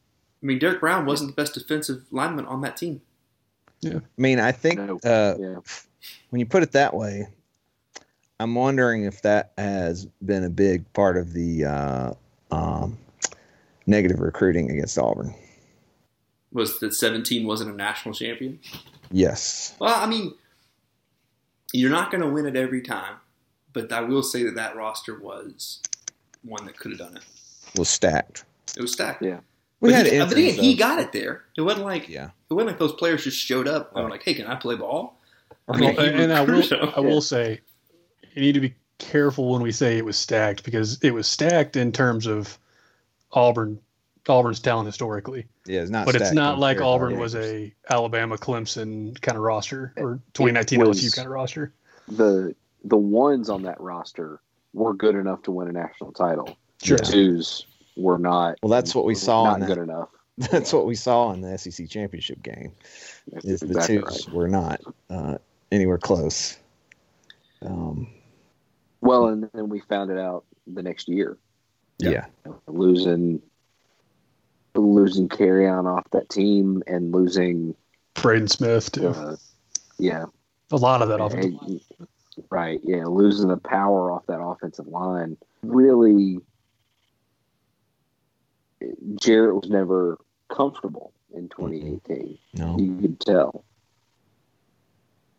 [0.42, 3.02] I mean, Derrick Brown wasn't the best defensive lineman on that team.
[3.82, 3.98] Yeah.
[3.98, 5.00] I mean, I think No.
[5.04, 5.56] uh, Yeah.
[6.30, 7.28] when you put it that way,
[8.40, 12.14] I'm wondering if that has been a big part of the uh,
[12.52, 12.98] um,
[13.88, 15.34] negative recruiting against Auburn.
[16.52, 18.60] Was that 17 wasn't a national champion?
[19.12, 19.76] Yes.
[19.80, 20.34] Well, I mean,
[21.74, 23.16] you're not going to win it every time,
[23.76, 25.82] but I will say that that roster was
[26.42, 27.24] one that could have done it.
[27.78, 28.46] Was stacked.
[28.76, 29.22] It was stacked.
[29.22, 29.42] Yeah.
[29.82, 31.44] We but had he, but again, he got it there.
[31.58, 32.30] It wasn't like Yeah.
[32.50, 34.12] it wasn't like those players just showed up and were oh.
[34.12, 35.20] like, "Hey, can I play ball?"
[35.68, 36.94] I mean, he and I will, recruited.
[36.96, 37.60] I will say,
[38.34, 41.76] you need to be careful when we say it was stacked because it was stacked
[41.76, 42.58] in terms of
[43.34, 43.80] Auburn,
[44.30, 45.48] Auburn's talent historically.
[45.66, 46.06] Yeah, it's not.
[46.06, 50.80] but it's not like territory Auburn was a Alabama, Clemson kind of roster or 2019
[50.80, 51.74] LSU kind of roster.
[52.08, 52.56] The
[52.86, 54.40] the ones on that roster
[54.74, 56.58] were good enough to win a national title.
[56.82, 56.98] Sure.
[56.98, 57.66] The twos
[57.98, 58.58] were not.
[58.62, 60.10] Well, that's what we saw Not in that- good enough.
[60.52, 62.74] That's what we saw in the SEC championship game.
[63.32, 64.36] That's Is the exactly twos right.
[64.36, 65.38] were not uh,
[65.72, 66.58] anywhere close.
[67.62, 68.10] Um,
[69.00, 71.38] Well, and then we found it out the next year,
[72.00, 72.26] yeah.
[72.68, 73.42] losing
[74.76, 77.74] losing Kerryon off that team and losing.
[78.16, 79.08] Braden Smith too.
[79.08, 79.38] Uh,
[79.98, 80.26] yeah,
[80.72, 82.08] a lot of that offensive and- line.
[82.50, 82.80] Right.
[82.84, 85.76] Yeah, losing the power off that offensive line mm-hmm.
[85.76, 86.40] really.
[89.20, 90.18] Jarrett was never
[90.50, 91.72] comfortable in mm-hmm.
[91.72, 92.38] 2018.
[92.54, 92.78] No.
[92.78, 93.64] You could tell.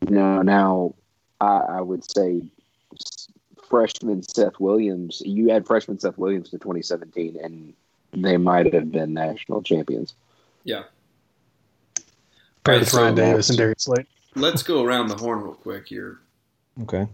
[0.08, 0.94] No, now
[1.40, 2.42] I, I would say
[3.68, 5.22] freshman Seth Williams.
[5.24, 7.74] You had freshman Seth Williams to 2017, and
[8.12, 10.14] they might have been national champions.
[10.64, 10.84] Yeah.
[12.64, 14.06] Paired Right, with so Ryan Davis and Darius Slayton.
[14.34, 16.18] Let's go around the horn real quick here.
[16.82, 17.08] Okay.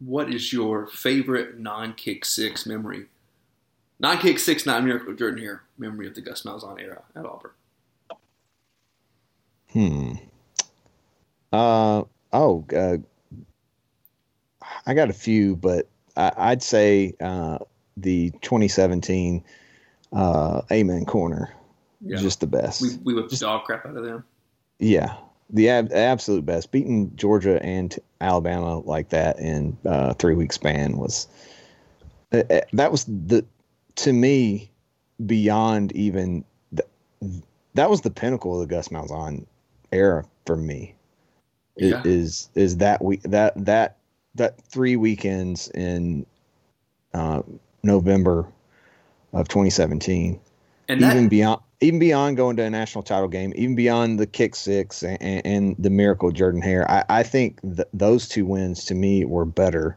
[0.00, 3.06] What is your favorite non-kick six memory?
[4.00, 5.62] Non-kick six, not miracle Jordan Hare.
[5.78, 7.50] Memory of the Gus Malzahn era at Auburn.
[9.72, 10.12] Hmm.
[11.52, 12.64] Uh oh.
[12.74, 12.96] Uh,
[14.86, 17.58] I got a few, but I, I'd say uh,
[17.96, 19.42] the 2017
[20.12, 21.52] uh, Amen Corner
[22.04, 22.18] Yeah.
[22.18, 22.82] just the best.
[22.82, 24.24] We we whipped the dog crap out of them.
[24.78, 25.16] yeah,
[25.50, 26.70] the ab- absolute best.
[26.70, 31.28] Beating Georgia and Alabama like that in uh, three week span was
[32.32, 33.44] uh, that was the
[33.96, 34.70] to me
[35.24, 36.84] beyond even the,
[37.74, 39.46] that was the pinnacle of the Gus Malzahn
[39.92, 40.94] era for me.
[41.76, 42.02] Yeah.
[42.04, 43.96] Is is that week that that
[44.36, 46.26] that three weekends in
[47.12, 47.42] uh,
[47.82, 48.46] November
[49.32, 50.40] of 2017
[50.88, 54.26] And that even beyond even beyond going to a national title game, even beyond the
[54.26, 58.46] kick six and, and, and the miracle Jordan Hare, I, I think th- those two
[58.46, 59.96] wins to me were better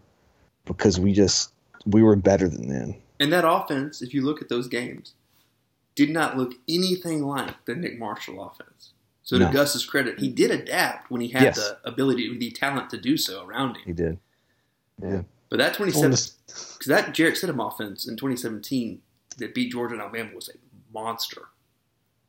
[0.65, 1.51] because we just
[1.85, 2.95] we were better than them.
[3.19, 5.13] and that offense, if you look at those games,
[5.95, 8.91] did not look anything like the Nick Marshall offense.
[9.23, 9.51] So to No.
[9.51, 11.55] Gus's credit, he did adapt when he had Yes.
[11.57, 13.83] the ability, the talent to do so around him.
[13.85, 14.17] He did.
[14.99, 19.01] But that On 27 because that Jarrett Stidham offense in 2017
[19.37, 20.53] that beat Georgia and Alabama was a
[20.93, 21.43] monster.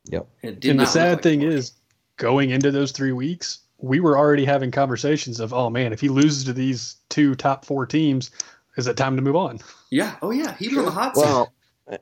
[0.09, 0.27] Yep.
[0.43, 1.57] And, and the sad like thing Georgia.
[1.57, 1.73] is,
[2.19, 6.09] going into those three weeks, we were already having conversations of, oh man, if he
[6.09, 8.29] loses to these two top four teams,
[8.77, 9.59] is it time to move on?
[9.89, 11.23] yeah, oh yeah, he was on the hot seat.
[11.23, 11.51] Well,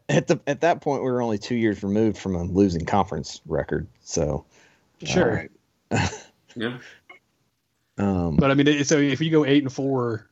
[0.10, 3.40] at the at that point, we were only two years removed from a losing conference
[3.46, 3.88] record.
[4.02, 4.44] So,
[5.04, 5.48] Sure.
[6.56, 6.78] yeah,
[7.98, 10.28] um, But I mean, so if you go eight and four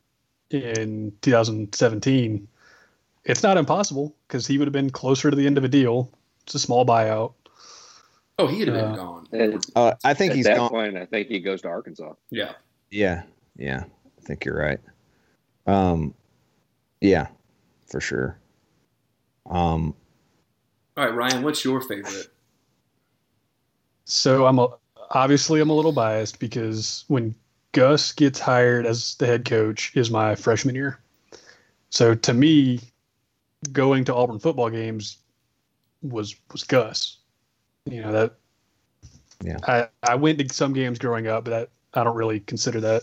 [0.50, 2.48] in 2017,
[3.24, 6.10] it's not impossible because he would have been closer to the end of a deal.
[6.42, 7.32] It's a small buyout.
[8.38, 9.26] Oh, he'd have been Uh, gone.
[9.32, 10.70] And uh, I think at he's that gone.
[10.70, 12.14] point, I think he goes to Arkansas.
[12.30, 12.52] Yeah,
[12.90, 13.22] Yeah,
[13.56, 13.84] yeah,
[14.18, 14.80] I think you're right.
[15.66, 16.14] Um,
[17.00, 17.28] yeah,
[17.86, 18.38] for sure.
[19.48, 19.94] Um,
[20.96, 22.28] all right, Ryan, what's your favorite?
[24.04, 24.68] So I'm a,
[25.10, 27.34] obviously I'm a little biased because when
[27.72, 30.98] Gus gets hired as the head coach is my freshman year.
[31.90, 32.80] So to me,
[33.72, 35.18] going to Auburn football games
[36.02, 37.15] was was Gus.
[37.86, 38.34] You know that.
[39.42, 39.58] Yeah.
[39.66, 43.02] I I went to some games growing up, but that I don't really consider that.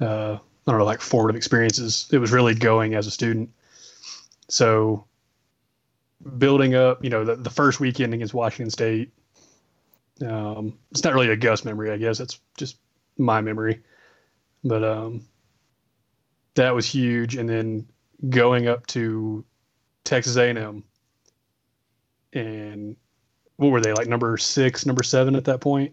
[0.00, 2.08] Uh, I don't know, like formative experiences.
[2.12, 3.50] It was really going as a student.
[4.48, 5.04] So
[6.38, 9.12] building up, you know, the, the first weekend against Washington State,
[10.26, 12.18] um, it's not really a Gus memory, I guess.
[12.18, 12.76] That's just
[13.16, 13.82] my memory.
[14.64, 15.26] But um,
[16.54, 17.36] that was huge.
[17.36, 17.86] And then
[18.28, 19.44] going up to
[20.04, 20.84] Texas A&M,
[22.32, 22.96] and
[23.60, 25.92] what were they like number six, number seven at that point?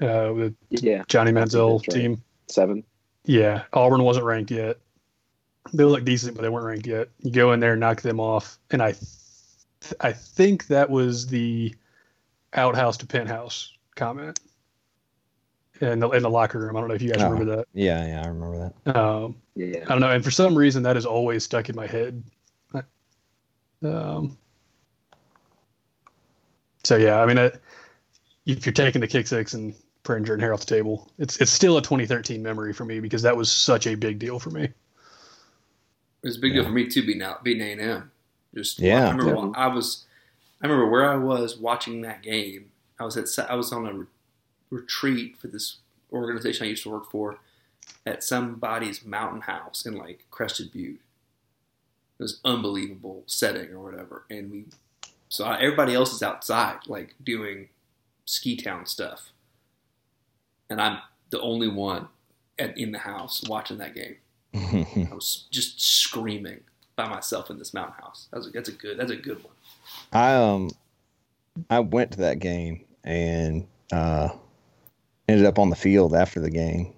[0.00, 1.88] Uh, with Yeah, Johnny Manziel right.
[1.88, 2.22] team.
[2.48, 2.82] seven.
[3.24, 4.78] Yeah, Auburn wasn't ranked yet.
[5.72, 7.08] They looked decent, but they weren't ranked yet.
[7.20, 11.72] You go in there, knock them off, and I, th- I think that was the
[12.54, 14.40] outhouse to penthouse comment
[15.80, 16.76] in the in the locker room.
[16.76, 17.30] I don't know if you guys Oh.
[17.30, 17.68] remember that.
[17.74, 18.96] yeah, yeah, I remember that.
[18.96, 21.86] Um, Yeah, I don't know, and for some reason that is always stuck in my
[21.86, 22.24] head.
[23.84, 24.36] Um,
[26.84, 27.52] so yeah, I mean, I,
[28.46, 31.50] if you're taking the kick six and putting Jordan Hare off the table, it's it's
[31.50, 34.64] still a 2013 memory for me because that was such a big deal for me.
[34.64, 34.74] It
[36.22, 38.10] was a big deal for me too, beating out beating A and M.
[38.54, 39.08] Just Yeah.
[39.08, 39.52] I remember Yeah.
[39.56, 40.04] I was,
[40.60, 42.70] I remember where I was watching that game.
[42.98, 44.06] I was at I was on a re-
[44.70, 45.78] retreat for this
[46.12, 47.38] organization I used to work for
[48.04, 51.00] at somebody's mountain house in like Crested Butte.
[52.18, 54.64] It was unbelievable setting or whatever, and we
[55.32, 57.68] so everybody else is outside like doing
[58.26, 59.32] ski town stuff,
[60.68, 60.98] and I'm
[61.30, 62.08] the only one
[62.58, 64.16] at, in the house watching that game.
[64.54, 66.60] I was just screaming
[66.96, 68.28] by myself in this mountain house.
[68.30, 68.98] That was that's a good.
[68.98, 69.54] That's a good one.
[70.12, 70.70] I um
[71.70, 74.28] I went to that game and uh
[75.30, 76.92] ended up on the field after the game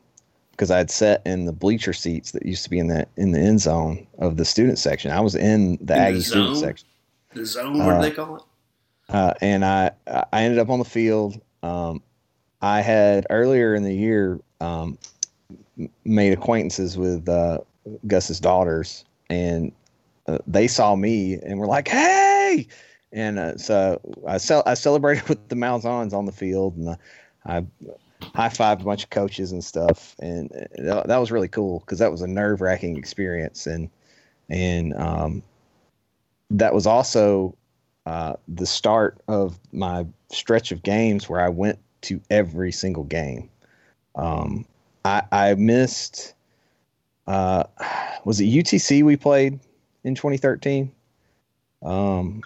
[0.51, 3.31] because I had sat in the bleacher seats that used to be in that in
[3.31, 5.13] the end zone of the student section.
[5.13, 6.89] I was in the In the Aggie student section.
[7.35, 7.79] The zone.
[7.79, 8.43] What Uh, do they call it?
[9.09, 11.41] uh, and I I ended up on the field.
[11.63, 12.03] Um,
[12.63, 14.99] I had earlier in the year um,
[16.05, 17.59] made acquaintances with uh,
[18.07, 19.73] Gus's daughters, and
[20.27, 22.67] uh, they saw me and were like, "Hey!"
[23.13, 26.97] And uh, so I cel- I celebrated with the Malzahns on the field, and uh,
[27.47, 27.67] I
[28.35, 31.81] high fived a bunch of coaches and stuff, and uh, that, that was really cool
[31.81, 33.91] because that was a nerve wracking experience, and
[34.49, 35.43] and um,
[36.59, 37.57] that was also
[38.07, 43.49] uh, the start of my stretch of games where I went to every single game.
[44.15, 44.67] Um,
[45.05, 46.35] I, I missed.
[47.27, 47.65] Uh,
[48.25, 49.59] was it UTC we played
[50.05, 50.93] in 2013?
[51.83, 52.43] Um,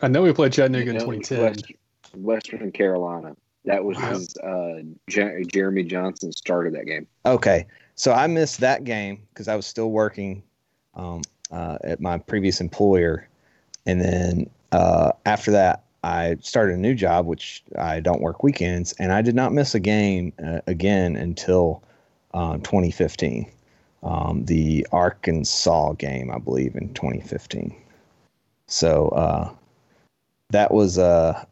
[0.00, 1.40] I know we played Chattanooga in 2010.
[1.40, 1.72] West-
[2.14, 3.34] Western Carolina.
[3.64, 4.10] That was Wow.
[4.10, 7.06] his, uh, Jer- Jeremy Johnson started that game.
[7.26, 7.66] Okay,
[7.96, 10.42] so I missed that game because I was still working
[10.94, 13.27] um, uh, at my previous employer,
[13.88, 18.92] and then uh, after that, I started a new job, which I don't work weekends,
[18.98, 21.82] and I did not miss a game uh, again until
[22.34, 23.50] um, 2015,
[24.02, 27.74] um, the Arkansas game, I believe, in 2015.
[28.66, 29.50] So uh,
[30.50, 31.42] that was uh,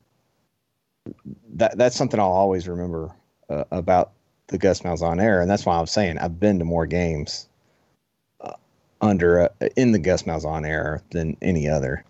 [1.55, 3.11] that that's something I'll always remember
[3.49, 4.13] uh, about
[4.49, 7.49] the Gus Malzahn era, and that's why I'm saying I've been to more games
[8.43, 8.53] uh,
[9.01, 12.05] under uh, in the Gus Malzahn era than any other,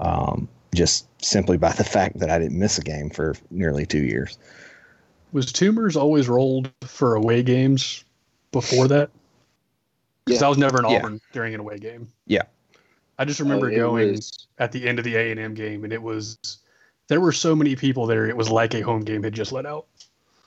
[0.00, 4.02] um, just simply by the fact that I didn't miss a game for nearly two
[4.02, 4.38] years.
[5.32, 8.04] Was Toomer's always rolled for away games
[8.52, 9.10] before that?
[10.24, 10.98] Because I was never in Yeah.
[10.98, 12.08] Auburn during an away game.
[12.26, 12.42] Yeah.
[13.18, 15.84] I just remember Uh, going was- at the end of the A and M game,
[15.84, 16.38] and it was
[17.08, 18.26] there were so many people there.
[18.26, 19.86] It was like a home game had just let out.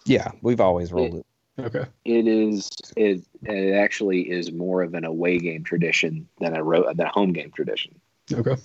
[0.06, 1.26] Yeah, we've always rolled it.
[1.60, 1.86] Okay.
[2.06, 6.88] It is it, it actually is more of an away game tradition than a ro-
[6.94, 8.00] than a home game tradition
[8.34, 8.56] Okay.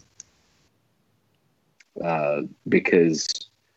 [2.03, 3.27] Uh, because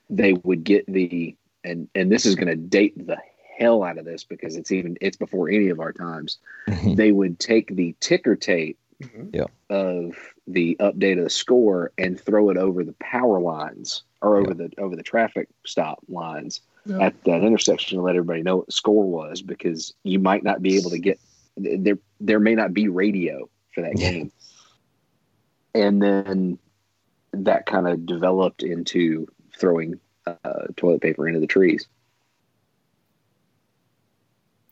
[0.09, 3.17] they would get the and and this is going to date the
[3.57, 6.37] hell out of this because it's even it's before any of our times.
[6.95, 8.77] they would take the ticker tape
[9.33, 9.45] Yeah.
[9.69, 10.15] of
[10.47, 14.71] the update of the score and throw it over the power lines or over the
[14.77, 16.99] over the traffic stop lines Yeah.
[17.07, 20.61] at that intersection to let everybody know what the score was because you might not
[20.61, 21.19] be able to get
[21.57, 24.11] there there may not be radio for that Yeah.
[24.11, 24.31] game
[25.75, 26.59] and then
[27.45, 29.27] that kind of developed into
[29.57, 31.87] throwing uh, toilet paper into the trees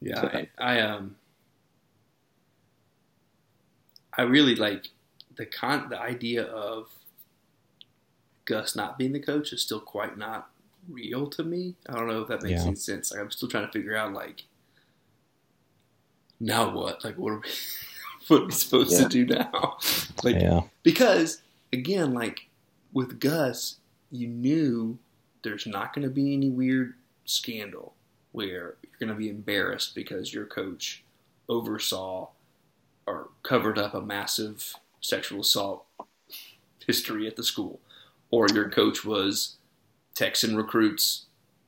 [0.02, 1.16] Yeah, So- I, I um,
[4.18, 4.90] I really like
[5.36, 5.90] the con.
[5.90, 6.90] The idea of
[8.46, 10.50] Gus not being the coach is still quite not
[10.90, 11.76] real to me.
[11.90, 12.68] I don't know if that makes Yeah.
[12.68, 13.12] any sense.
[13.12, 14.44] Like, I'm still trying to figure out like,
[16.40, 17.04] now what?
[17.04, 17.50] Like, what are we?
[18.28, 19.08] what are we supposed Yeah.
[19.08, 19.78] to do now?
[20.24, 20.62] like, yeah.
[20.84, 21.42] because
[21.74, 22.48] again, like
[22.96, 23.76] with Gus,
[24.10, 24.98] you knew
[25.44, 27.94] there's not going to be any weird scandal
[28.32, 31.04] where you're going to be embarrassed because your coach
[31.48, 32.30] oversaw
[33.06, 35.86] or covered up a massive sexual assault
[36.88, 37.80] history at the school,
[38.32, 39.58] or your coach was
[40.16, 41.26] texting recruits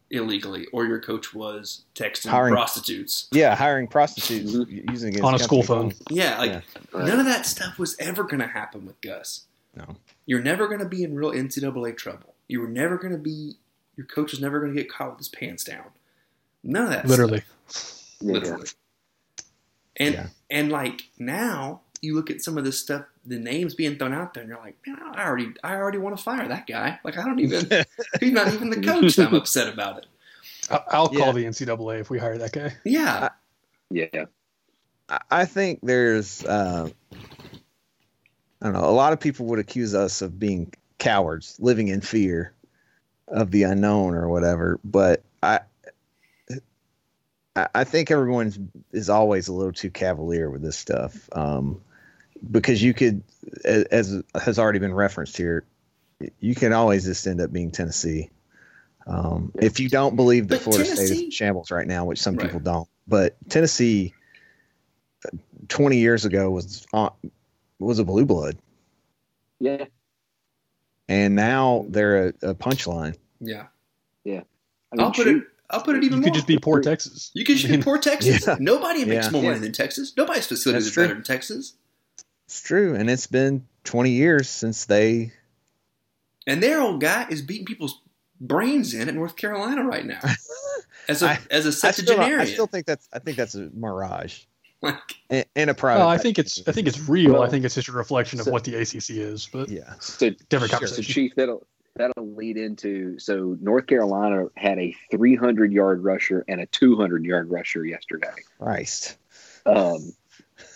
[0.09, 3.28] illegally, or your coach was texting Hiring- prostitutes.
[3.32, 4.89] Yeah, hiring prostitutes mm-hmm.
[4.89, 6.17] using On a school company phone.
[6.17, 6.61] Yeah, like Yeah.
[6.93, 9.46] none of that stuff was ever going to happen with Gus.
[9.78, 9.95] No.
[10.25, 12.34] You're never going to be in real NCAA trouble.
[12.47, 13.57] You were never going to be.
[13.95, 15.86] Your coach is never going to get caught with his pants down.
[16.63, 17.05] None of that.
[17.07, 17.43] Literally.
[17.67, 18.15] stuff.
[18.21, 18.67] literally.
[19.97, 20.28] And Yeah.
[20.49, 24.34] and like now, you look at some of this stuff, the names being thrown out
[24.34, 26.99] there, and you're like, man, I already, I already want to fire that guy.
[27.03, 27.67] Like I don't even.
[28.19, 29.17] he's not even the coach.
[29.19, 30.05] I'm upset about it.
[30.69, 31.19] I- I'll Yeah.
[31.19, 32.75] call the NCAA if we hire that guy.
[32.84, 33.30] Yeah.
[33.89, 34.25] yeah
[35.09, 36.89] I- I think there's, uh,
[38.61, 42.01] I don't know, a lot of people would accuse us of being cowards, living in
[42.01, 42.53] fear
[43.27, 44.79] of the unknown or whatever.
[44.83, 45.59] But I,
[47.55, 51.81] I I think everyone is always a little too cavalier with this stuff, um,
[52.49, 53.23] because you could,
[53.65, 55.63] as has already been referenced here,
[56.39, 58.29] you can always just end up being Tennessee.
[59.05, 62.19] Um, if you don't believe that But Florida State is in shambles right now, which
[62.19, 62.45] some Right.
[62.45, 64.13] people don't, but Tennessee
[65.69, 67.11] 20 years ago was on,
[67.80, 68.57] was a blue blood
[69.59, 69.86] yeah
[71.09, 73.67] and now they're a, a punchline Yeah.
[74.25, 75.47] I mean, I'll put shoot, it.
[75.69, 76.19] I'll put it even more.
[76.19, 76.23] You more.
[76.30, 77.30] could just be poor Texas.
[77.34, 78.47] You could just be poor Texas.
[78.47, 78.55] Yeah.
[78.59, 79.32] Nobody makes Yeah.
[79.32, 79.59] more money Yeah.
[79.61, 80.13] than Texas.
[80.15, 81.03] Nobody's facilities That's is true.
[81.03, 81.73] better than Texas.
[82.45, 85.34] it's true and it's been 20 years since they
[86.47, 88.01] And their old guy is beating people's
[88.39, 90.19] brains in at North Carolina right now
[91.09, 92.39] as a I- as a a I still, septuagenarian.
[92.39, 94.43] I still think that's I think that's a mirage
[94.82, 97.34] like, and, and a private Well, I think it's I think it's real.
[97.34, 99.49] Well, I think it's just a reflection of what the ACC is.
[99.51, 101.13] But yeah so, Different so conversation.
[101.13, 101.65] chief that'll
[101.95, 107.49] that'll lead into so north carolina had a 300 yard rusher and a 200 yard
[107.49, 109.17] rusher yesterday Christ
[109.65, 110.13] um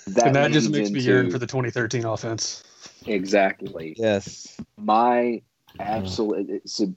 [0.08, 2.64] that, and that just leads makes me yearn for the 2013 offense.
[3.06, 5.41] exactly yes my
[5.80, 6.88] absolute it's a,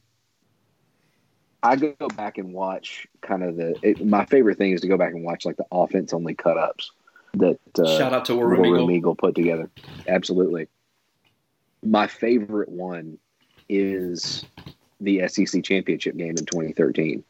[1.64, 4.98] I go back and watch kind of the it, my favorite thing is to go
[4.98, 6.92] back and watch like the offense only cut ups
[7.34, 8.90] that uh, shout out to War War Room Room Eagle.
[8.90, 9.70] Eagle put together.
[10.06, 10.68] Absolutely.
[11.82, 13.18] My favorite one
[13.68, 14.44] is
[15.00, 17.24] the SEC championship game in 2013.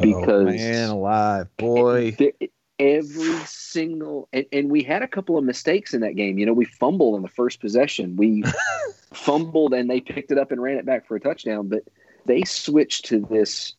[0.00, 2.32] Because- oh, man alive boy There-
[2.78, 6.38] every single and, and we had a couple of mistakes in that game.
[6.38, 8.16] You know, we fumbled on the first possession.
[8.16, 8.42] We
[9.12, 11.68] fumbled and they picked it up and ran it back for a touchdown.
[11.68, 11.82] But
[12.26, 13.74] they switched to this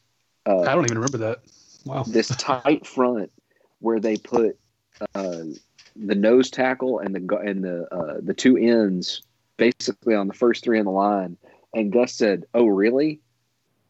[0.45, 1.39] I uh, don't even remember that.
[1.85, 2.03] Wow.
[2.03, 3.31] this tight front
[3.79, 4.57] where they put
[5.15, 5.43] uh,
[5.95, 9.21] the nose tackle and the and the uh, the two ends
[9.57, 11.37] basically on the first three on the line.
[11.73, 13.19] And Gus said, "Oh, really?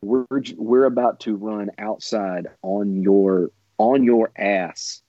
[0.02, 0.26] We're
[0.56, 5.02] we're about to run outside on your on your ass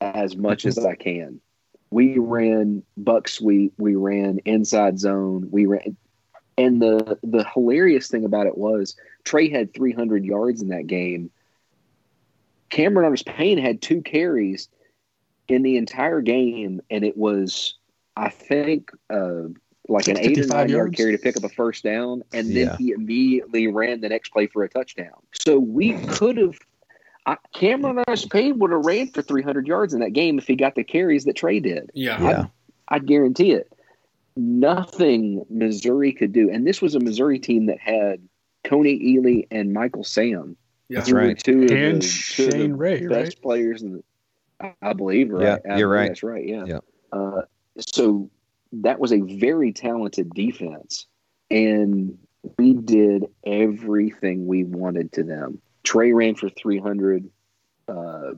[0.00, 1.40] as much as I can."
[1.92, 5.96] We ran buck sweep, we ran inside zone, we ran.
[6.60, 11.30] And the the hilarious thing about it was Trey had 300 yards in that game.
[12.68, 14.68] Cameron Artis Payne had two carries
[15.48, 17.74] in the entire game, and it was,
[18.16, 19.48] I think, uh,
[19.88, 22.48] like an eight or 55 nine yard carry to pick up a first down, and
[22.48, 22.76] then Yeah.
[22.76, 25.16] he immediately ran the next play for a touchdown.
[25.32, 26.58] So we could have.
[27.52, 30.74] Cameron Artis Payne would have ran for 300 yards in that game if he got
[30.74, 31.90] the carries that Trey did.
[31.94, 32.20] Yeah.
[32.22, 32.46] yeah
[32.88, 33.72] I guarantee it.
[34.40, 36.50] Nothing Missouri could do.
[36.50, 38.26] And this was a Missouri team that had
[38.64, 40.56] Kony Ealy and Michael Sam
[40.88, 41.02] Yeah.
[41.02, 41.38] who right.
[41.38, 43.42] Two of And the, two of the Shane Ray, best right?
[43.42, 44.04] players in the,
[44.60, 45.60] I- I believe, right?
[45.64, 46.08] Yeah, I you're right.
[46.08, 46.46] That's right.
[46.46, 46.64] Yeah.
[46.66, 46.78] Yeah.
[47.12, 47.42] Uh,
[47.78, 48.30] so
[48.72, 51.06] that was a very talented defense,
[51.50, 52.16] and
[52.58, 55.60] we did everything we wanted to them.
[55.82, 57.28] Trey ran for 300.
[57.88, 58.32] Uh,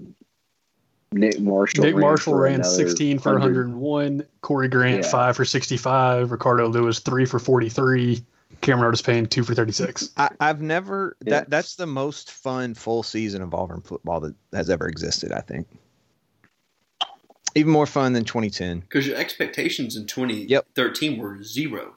[1.12, 1.84] Nick Marshall.
[1.84, 4.26] Nick ran Marshall for ran another 16 for 101.
[4.40, 5.10] Corey Grant Yeah.
[5.10, 6.30] five for 65.
[6.30, 8.24] Ricardo Louis three for 43.
[8.60, 10.10] Cameron Artis Payne two for 36.
[10.16, 11.30] I, I've never Yeah.
[11.40, 15.32] that that's the most fun full season of Auburn football that has ever existed.
[15.32, 15.66] I think
[17.54, 18.80] even more fun than 2010.
[18.80, 21.96] Because your expectations in 2013 were zero.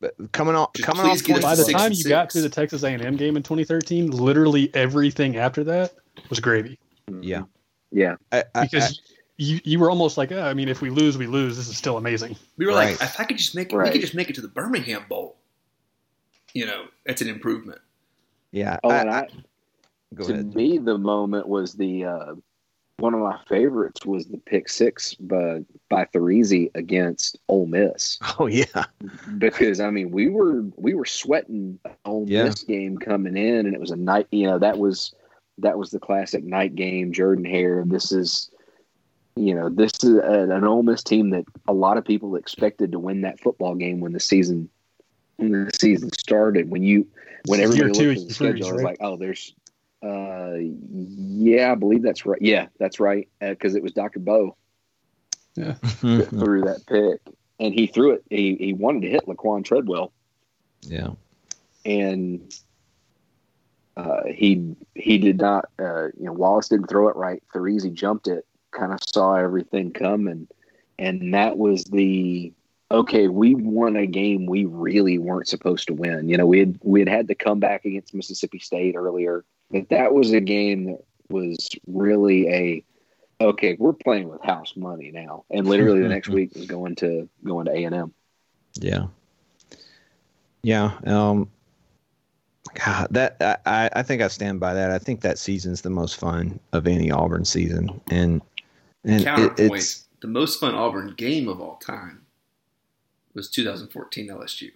[0.00, 2.42] But coming off Just coming please off get By the time and you got to
[2.42, 5.94] the Texas A&M game in 2013, literally everything after that
[6.28, 6.78] was gravy
[7.20, 7.42] yeah,
[7.94, 8.16] Yeah.
[8.32, 9.00] I, I, because
[9.38, 11.56] you you were almost like, oh, I mean, if we lose, we lose.
[11.56, 12.36] This is still amazing.
[12.56, 13.00] We were Right.
[13.00, 15.04] like, if I could just make it, we could just make it to the Birmingham
[15.08, 15.36] Bowl.
[16.52, 17.80] You know, that's an improvement.
[18.52, 18.78] yeah.
[18.84, 19.28] Oh, I- and I- I,
[20.14, 20.54] go to ahead.
[20.54, 22.34] me, the moment was the uh,
[22.98, 28.46] one of my favorites was the pick six by by Therezie against Ole Miss Oh
[28.46, 28.84] yeah,
[29.38, 32.44] because I mean we were we were sweating the Ole Yeah.
[32.44, 35.12] Miss game coming in and it was a night you know that was
[35.58, 38.50] that was the classic night game Jordan Hare this is
[39.36, 42.92] you know this is an, an Ole Miss team that a lot of people expected
[42.92, 44.68] to win that football game when the season
[45.36, 47.06] when the season started when you
[47.46, 48.90] when This is year everybody two looked at the of Freeze, schedule I was right?
[48.90, 49.54] like oh there's
[50.02, 54.20] uh yeah I believe that's right yeah that's right because it was Dr.
[54.20, 54.56] Bo
[55.56, 55.78] that
[56.30, 60.12] threw that pick and he threw it he, he wanted to hit Laquan Treadwell
[60.82, 61.10] yeah.
[61.84, 62.54] and
[63.96, 65.66] uh, he he did not.
[65.78, 67.42] Uh, you know, Wallace didn't throw it right.
[67.54, 70.48] Therezie jumped it, kind of saw everything coming,
[70.98, 72.52] and that was the
[72.90, 73.28] okay.
[73.28, 76.28] We won a game we really weren't supposed to win.
[76.28, 79.88] You know, we had we had had to come back against Mississippi State earlier, but
[79.90, 82.84] that was a game that was really a
[83.40, 83.76] okay.
[83.78, 87.66] We're playing with house money now, and literally the next week was going to going
[87.66, 88.14] to A and M.
[88.80, 89.06] Yeah.
[90.62, 90.92] Yeah.
[91.06, 91.50] Um,
[92.74, 94.90] God, that I, I think I stand by that.
[94.90, 98.40] I think that season's the most fun of any Auburn season, and
[99.04, 102.24] and it, Counterpoint: it's the most fun Auburn game of all time
[103.34, 104.70] was 2014 LSU.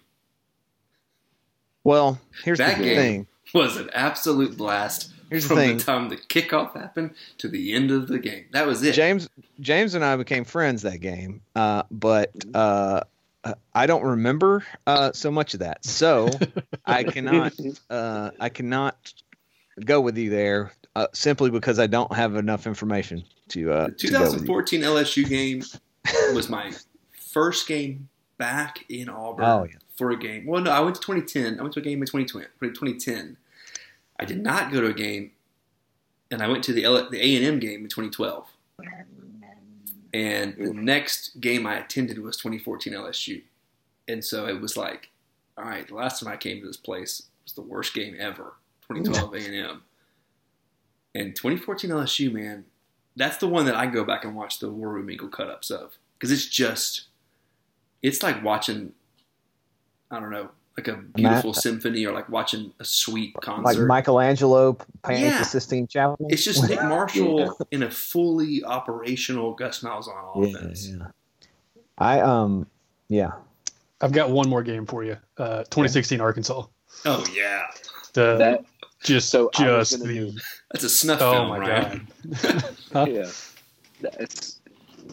[1.85, 2.21] well.
[2.45, 3.27] Here's That the game thing.
[3.55, 5.77] was an absolute blast Here's the from thing.
[5.79, 8.47] the time the kickoff happened to the end of the game.
[8.53, 8.93] That was it.
[8.95, 9.29] James
[9.61, 13.03] James and I became friends that game, uh, but uh,
[13.75, 15.85] I don't remember uh, so much of that.
[15.85, 16.29] So
[16.87, 17.53] I cannot
[17.91, 19.13] uh, I cannot
[19.85, 23.73] go with you there uh, simply because I don't have enough information to.
[23.73, 24.47] Uh, The to go with you.
[24.47, 25.63] 2014 LSU game
[26.35, 26.73] was my
[27.13, 29.77] first game back in Auburn Oh, yeah.
[29.97, 30.47] for a game.
[30.47, 31.59] Well, no, I went to 2010.
[31.59, 33.37] I went to a game in 2020, 2010.
[34.21, 35.31] I did not go to a game,
[36.31, 38.47] and I went to the L- the A and M game in 2012.
[40.15, 43.43] And the next game I attended was 2014 LSU,
[44.09, 45.11] and so it was like,
[45.57, 48.55] all right, the last time I came to this place was the worst game ever.
[48.91, 49.83] 2012 A and M,
[51.15, 52.65] and 2014 LSU, man,
[53.17, 55.71] that's the one that I go back and watch the War Room Eagle cut ups
[55.71, 55.99] of.
[56.15, 57.09] Because it's just,
[58.03, 58.93] it's like watching,
[60.11, 63.65] I don't know, like a beautiful symphony or like watching a sweet concert.
[63.81, 63.87] like.
[63.87, 64.75] Michelangelo
[65.05, 65.39] painting Yeah.
[65.41, 66.27] the Sistine Chapel.
[66.31, 70.13] It's just Nick Marshall in a fully operational Gus Malzahn
[70.53, 70.89] Yeah, offense.
[70.89, 71.07] yeah.
[71.99, 72.67] I um
[73.09, 73.33] yeah.
[74.01, 75.17] I've got one more game for you.
[75.37, 76.63] Uh, 2016 Arkansas.
[77.05, 77.67] Oh yeah,
[78.13, 78.65] The That
[79.03, 80.33] just so just the do-
[80.71, 82.01] that's a snuff oh film, my right?
[82.43, 82.65] god.
[82.93, 83.07] Huh?
[83.11, 83.31] Yeah.
[84.01, 84.58] That's,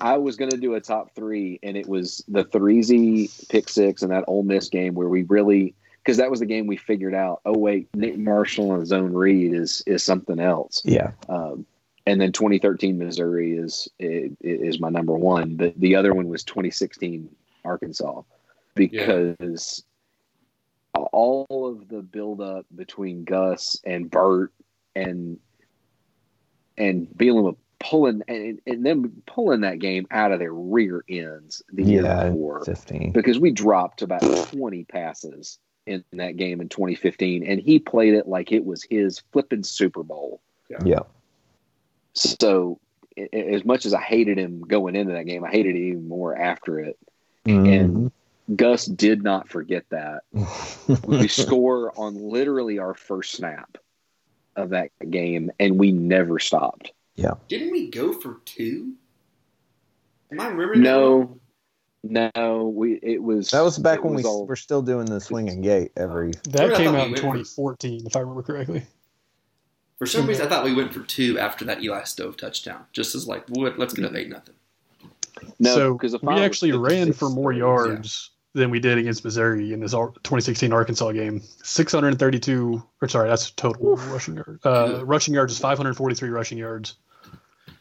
[0.01, 4.01] I was going to do a top three, and it was the Therezie pick six
[4.01, 7.13] and that Ole Miss game where we really, because that was the game we figured
[7.13, 7.41] out.
[7.45, 10.81] Oh wait, Nick Marshall and Zone Read is is something else.
[10.85, 11.11] Yeah.
[11.29, 11.65] Um,
[12.05, 17.29] and then 2013 Missouri is is, my number one, but the other one was 2016
[17.63, 18.21] Arkansas
[18.75, 19.83] because
[21.11, 24.51] all of the buildup between Gus and Bert
[24.95, 25.39] and
[26.77, 27.55] and with
[27.89, 32.29] pulling and, and them pulling that game out of their rear ends the year Yeah.
[32.29, 33.11] before Fifteen.
[33.11, 38.27] because we dropped about 20 passes in that game in 2015 and he played it
[38.27, 40.41] like it was his flipping Super Bowl.
[40.83, 40.99] Yeah.
[42.13, 42.79] So
[43.17, 45.79] a- a- as much as I hated him going into that game, I hated it
[45.79, 46.97] even more after it.
[47.45, 47.79] Mhm.
[48.47, 50.23] And Gus did not forget that.
[51.07, 53.77] we score on literally our first snap
[54.55, 56.91] of that game, and we never stopped.
[57.47, 58.93] Didn't we go for two?
[60.31, 60.81] Am I remembering?
[60.81, 61.39] No,
[62.03, 65.19] no, we it was that was back it when we all- were still doing the
[65.21, 66.31] swinging gate every.
[66.49, 68.83] That I came out in went for- 2014, if I remember correctly.
[69.97, 73.15] For some reason, I thought we went for two after that Eli Stove touchdown, just
[73.15, 74.55] as like, well, let's get up eight nothing.
[75.57, 79.73] No, because the we actually ran for more so- yards than we did against Missouri
[79.73, 81.41] in this 2016 Arkansas game.
[81.63, 84.65] 632, or sorry, that's total rushing yards.
[84.65, 86.95] Uh, rushing yards is 543 rushing yards,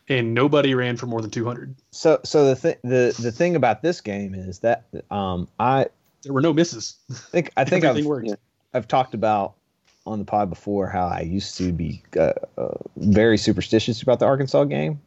[0.08, 1.74] and nobody ran for more than 200.
[1.90, 5.86] So so the th- the the thing about this game is that um I
[6.22, 6.96] There were no misses.
[7.10, 8.30] think I think I've, Everything worked.
[8.72, 9.54] I've talked about
[10.06, 14.26] on the pod before how I used to be uh, uh, very superstitious about the
[14.26, 15.00] Arkansas game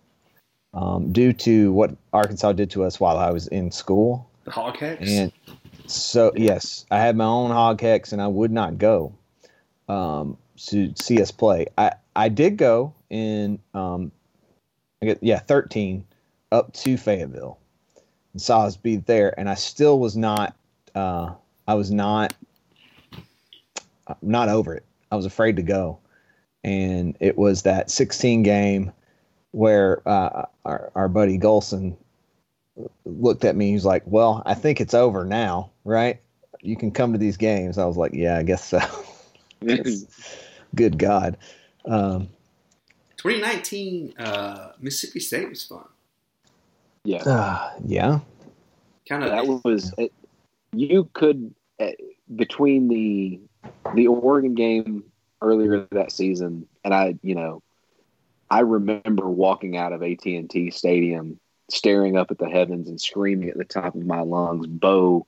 [0.74, 4.28] um, due to what Arkansas did to us while I was in school.
[4.46, 5.08] The hog hex.
[5.08, 5.32] And
[5.86, 9.14] so, yes, I had my own hog hex, and I would not go
[9.88, 10.38] um,
[10.68, 11.68] to see us play.
[11.78, 14.12] I I did go in, um,
[15.02, 16.06] Yeah, thirteen
[16.52, 17.60] up to Fayetteville
[18.34, 20.56] and saw us beat there, and I still was not.
[20.96, 21.34] Uh,
[21.68, 22.34] I was not
[24.22, 24.86] not over it.
[25.12, 26.00] I was afraid to go,
[26.64, 28.92] and it was that 16 game
[29.52, 31.96] where uh, our our buddy Golson
[33.06, 33.72] looked at me.
[33.72, 36.20] He's like, "Well, I think it's over now, right?
[36.62, 38.80] You can come to these games." I was like, "Yeah, I guess so."
[40.76, 41.38] Good God.
[41.86, 42.30] Um,
[43.28, 45.86] 2019 uh, Mississippi State was fun.
[47.04, 48.20] Yeah, uh, yeah.
[49.08, 49.32] Kind of.
[49.32, 50.12] that was it,
[50.74, 51.92] you could uh,
[52.36, 53.40] between the
[53.96, 55.04] the Oregon game
[55.42, 57.62] earlier that season, and I, you know,
[58.50, 63.00] I remember walking out of AT and T Stadium, staring up at the heavens and
[63.00, 65.28] screaming at the top of my lungs, "Bo,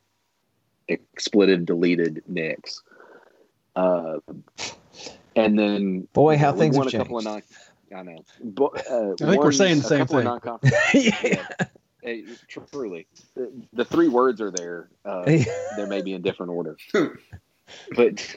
[0.87, 2.81] expletive, deleted, Nix."
[3.75, 4.19] Uh,
[5.35, 7.41] and then Boy, how we things won have a couple of non.
[7.95, 8.23] I know.
[8.41, 10.23] Bo- uh, I think we're saying the same thing.
[10.23, 10.75] non-conference-
[11.23, 11.47] yeah.
[12.01, 14.89] Hey, truly, the, the three words are there.
[15.03, 16.77] Uh, they may be in different order,
[17.95, 18.35] but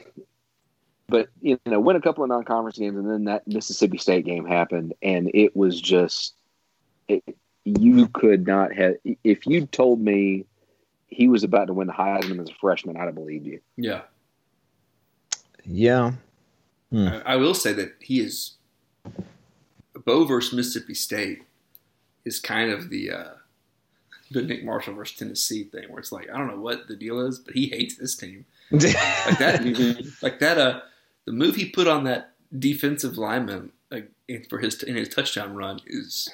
[1.07, 4.45] but you know, win a couple of non-conference games, and then that Mississippi State game
[4.45, 6.33] happened, and it was just
[7.07, 7.23] it,
[7.63, 10.45] you could not have if you told me
[11.07, 13.59] he was about to win the Heisman as a freshman, I'd have believed you.
[13.77, 14.01] Yeah.
[15.63, 16.13] Yeah.
[16.91, 17.07] Hmm.
[17.07, 18.55] I, I will say that he is
[20.05, 21.43] Bo versus Mississippi State
[22.25, 23.33] is kind of the uh,
[24.31, 27.19] the Nick Marshall versus Tennessee thing, where it's like I don't know what the deal
[27.19, 28.45] is, but he hates this team.
[28.71, 28.81] Like
[29.39, 30.57] that, like that.
[30.57, 30.81] Uh,
[31.25, 35.53] the move he put on that defensive lineman like, in- for his in his touchdown
[35.55, 36.27] run is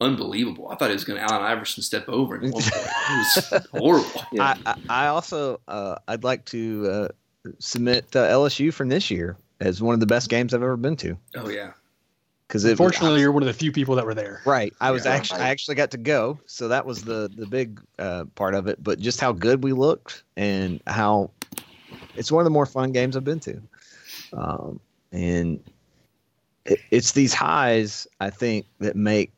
[0.00, 0.68] unbelievable.
[0.68, 2.44] I thought he was going to Allen Iverson step over him.
[2.46, 2.74] at one point.
[2.76, 4.22] It was horrible.
[4.32, 4.56] Yeah.
[4.66, 7.08] I, I I also uh, I'd like to uh,
[7.58, 10.96] submit uh, LSU from this year as one of the best games I've ever been
[10.96, 11.72] to Oh yeah.
[12.52, 14.42] Because it Unfortunately, you're one of the few people that were there.
[14.44, 14.74] right.
[14.78, 15.12] I was Yeah.
[15.12, 16.38] actually I actually got to go.
[16.44, 18.84] So that was the the big uh, part of it.
[18.84, 21.30] But just how good we looked and how
[22.14, 23.62] it's one of the more fun games I've been to.
[24.34, 24.80] Um,
[25.12, 25.60] and
[26.66, 29.32] it, it's these highs I think that make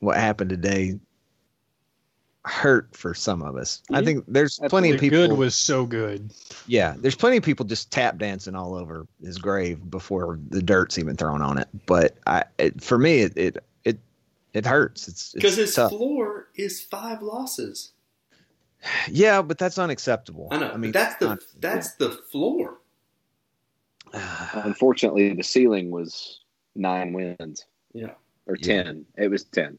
[0.00, 0.98] what happened today
[2.48, 6.32] hurt for some of us I think there's plenty of people good was so good.
[6.66, 10.98] Yeah, there's plenty of people just tap dancing all over his grave before the dirt's
[10.98, 11.68] even thrown on it.
[11.86, 13.98] But I, it, for me, it it it,
[14.54, 15.08] it hurts.
[15.08, 15.90] It's Because his tough.
[15.90, 17.92] floor is five losses.
[19.10, 20.48] Yeah, but that's unacceptable.
[20.50, 20.70] I know.
[20.70, 22.78] I mean, that's the not- that's the floor.
[24.52, 26.40] Unfortunately, the ceiling was
[26.74, 27.66] nine wins.
[27.92, 28.12] Yeah.
[28.46, 28.84] or Yeah.
[28.84, 29.78] 10 it was 10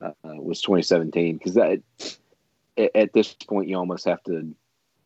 [0.00, 1.80] uh, was 2017 because that
[2.76, 4.54] at, at this point you almost have to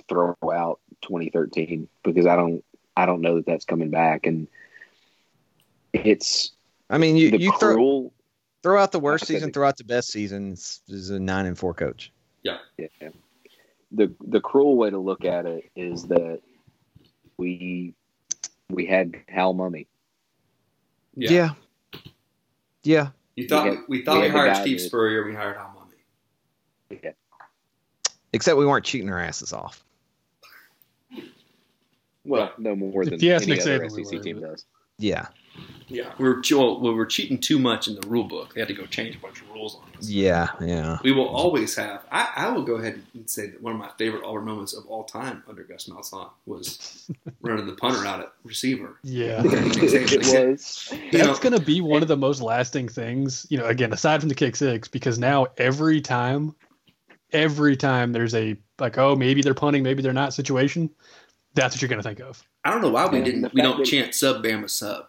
[0.08, 2.64] throw out 2013 because i don't
[2.96, 4.48] i don't know that that's coming back and
[5.92, 6.52] it's
[6.90, 8.12] I mean, you the you throw cruel
[8.62, 10.52] throw out the worst Like I said, season, throw out the best season.
[10.52, 12.12] It's, it's a nine and four coach.
[12.76, 13.08] yeah,
[13.92, 16.40] the the cruel way to look at it is that
[17.38, 17.94] we
[18.68, 19.86] we had Hal Mumme
[21.14, 21.30] Yeah.
[21.30, 21.50] Yeah,
[22.82, 23.08] yeah.
[23.36, 25.56] You thought We we, had- we thought we we, hired Steve that- Spurrier, we hired
[25.56, 26.98] Al Mumme.
[27.02, 27.10] yeah.
[28.32, 29.82] Except we weren't cheating our asses off.
[32.24, 34.66] well no more If than you ask any Nick other Saban, sec were, team does
[34.98, 35.26] Yeah,
[35.88, 38.54] Yeah, we were well, we were cheating too much in the rule book.
[38.54, 40.08] They had to go change a bunch of rules on us.
[40.08, 40.98] yeah, yeah.
[41.02, 42.04] We will always have.
[42.12, 44.86] I, I will go ahead and say that one of my favorite Auburn moments of
[44.86, 48.98] all time under Gus Malzahn was running the punter out at receiver.
[49.02, 49.42] Yeah.
[49.44, 53.66] it was You That's going to be one of the most lasting things, you know,
[53.66, 56.54] again, aside from the kick six, because now every time,
[57.32, 60.88] every time there's a, like, oh, maybe they're punting, maybe they're not situation,
[61.54, 62.40] that's what you're going to think of.
[62.64, 63.52] I don't know why we And didn't.
[63.54, 65.06] We don't that- chant sub Bama sub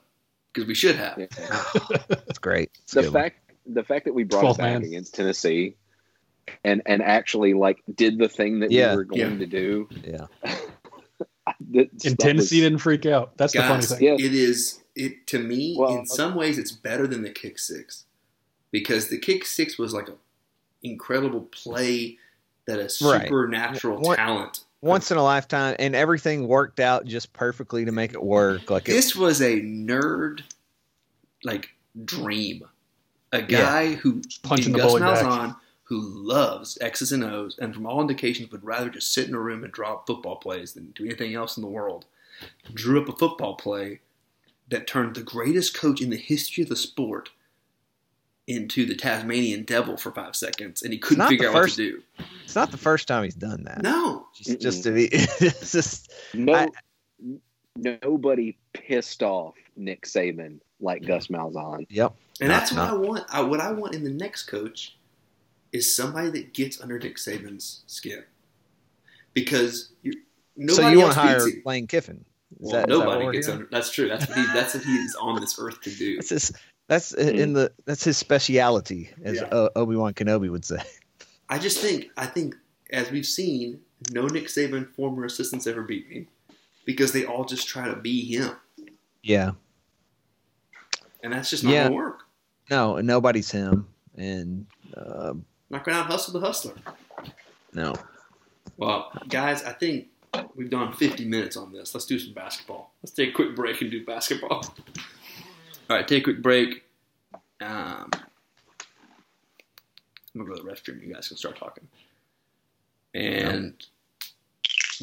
[0.54, 1.18] because we should have.
[1.18, 1.28] Yeah.
[2.28, 2.72] It's great.
[2.84, 3.24] It's the good one.
[3.24, 4.84] fact the fact that we brought it back man.
[4.84, 5.76] against Tennessee
[6.64, 8.92] and and actually like did the thing that Yeah.
[8.92, 9.38] we were going Yeah.
[9.40, 9.90] to do.
[10.04, 10.28] Yeah.
[11.72, 13.38] That- And Tennessee was- didn't freak out.
[13.38, 14.02] That's the funny thing.
[14.02, 14.22] Yes.
[14.22, 18.06] it is it to me Well, in some ways it's better than the kick six
[18.72, 20.16] because the kick six was like a
[20.84, 22.18] incredible play
[22.68, 24.62] that a supernatural One- talent.
[24.82, 28.70] Once in a lifetime, and everything worked out just perfectly to make it work.
[28.70, 30.42] Like it, This was a nerd
[31.44, 31.70] like
[32.06, 32.64] dream.
[33.32, 35.24] A guy who Punching in the Gus bully back.
[35.24, 35.56] Malzahn
[35.92, 39.40] who loves X's and O's and from all indications would rather just sit in a
[39.40, 42.06] room and draw football plays than do anything else in the world.
[42.74, 44.00] Drew up a football play
[44.70, 47.32] that turned the greatest coach in the history of the sport
[48.48, 51.76] into the Tasmanian devil for five seconds, and he couldn't figure the out what to
[51.76, 52.02] do.
[52.44, 53.82] it's not the first time he's done that.
[53.82, 56.68] No, Just, just to be, it's just No, I-
[57.76, 61.86] nobody pissed off Nick Saban like Gus Malzahn.
[61.90, 62.14] yep.
[62.40, 63.26] and Not- that's what I want.
[63.30, 64.98] I, what I want in the next coach
[65.72, 68.24] is somebody that gets under Nick Saban's skin,
[69.34, 70.14] because you,
[70.58, 71.62] nobody so you want to hire beats him.
[71.66, 72.26] Lane Kiffin?
[72.52, 73.60] Is Well, that nobody we're gets doing?
[73.60, 73.70] under.
[73.72, 74.10] That's true.
[74.10, 74.44] That's what he.
[74.48, 76.16] That's what he's on this earth to do.
[76.18, 76.52] That's his.
[76.92, 77.72] That's in the.
[77.86, 79.44] That's his speciality, as Yeah.
[79.44, 80.80] uh, Obi Wan Kenobi would say.
[81.48, 82.10] I just think.
[82.18, 82.54] I think
[82.92, 83.80] as we've seen,
[84.12, 86.28] no Nick Saban former assistants ever beat me
[86.84, 88.58] because they all just try to be him,
[89.24, 89.52] Yeah.
[91.24, 91.84] and that's just not Yeah.
[91.84, 92.24] gonna work.
[92.70, 93.88] No, nobody's him,
[94.18, 95.34] and uh,
[95.70, 96.74] Not gonna out hustle the hustler.
[97.72, 97.94] no.
[98.76, 100.08] Well, guys, I think
[100.56, 101.94] we've done 50 minutes on this.
[101.94, 102.94] Let's do some basketball.
[103.02, 104.66] Let's take a quick break and do basketball.
[105.92, 106.86] All right, take a quick break.
[107.60, 108.12] Um, I'm
[110.38, 111.06] gonna go to the restroom.
[111.06, 111.86] You guys can start talking.
[113.14, 113.74] And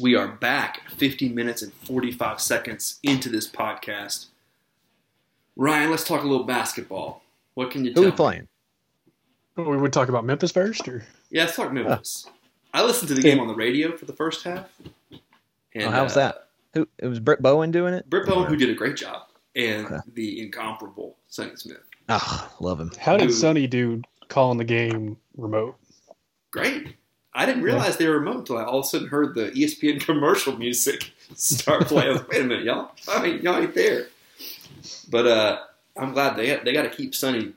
[0.01, 4.29] we are back 50 minutes and 45 seconds into this podcast.
[5.55, 7.21] Ryan, let's talk a little basketball.
[7.53, 8.15] What can you Who tell we me?
[8.15, 8.47] playing?
[9.57, 12.25] We would talk about Memphis first, or Yeah, let's talk Memphis.
[12.73, 14.67] I listened to the game on the radio for the first half.
[15.75, 16.47] And, oh, how was uh, that?
[16.73, 16.87] Who?
[16.97, 18.09] It was Britt Bowen doing it.
[18.09, 19.27] Britt Bowen, who did a great job,
[19.67, 19.97] and Okay.
[20.13, 21.77] the incomparable Sonny Smith.
[22.07, 22.91] Ah, love him.
[22.99, 23.35] how did Dude.
[23.37, 25.75] Sonny do calling the game remote?
[26.51, 26.95] Great.
[27.33, 29.99] I didn't realize they were remote until I all of a sudden heard the ESPN
[30.05, 32.15] commercial music start playing.
[32.17, 32.91] Like, Wait a minute, y'all!
[33.07, 34.07] I mean, y'all ain't there.
[35.09, 35.59] But uh,
[35.95, 37.53] I'm glad they they got to keep Sonny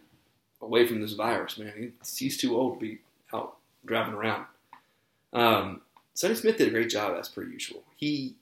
[0.61, 1.93] away from this virus, man.
[2.03, 2.99] He's, he's too old to be
[3.33, 4.45] out driving around.
[5.33, 5.81] Um,
[6.15, 7.83] Sonny Smith did a great job as per usual.
[7.97, 8.35] He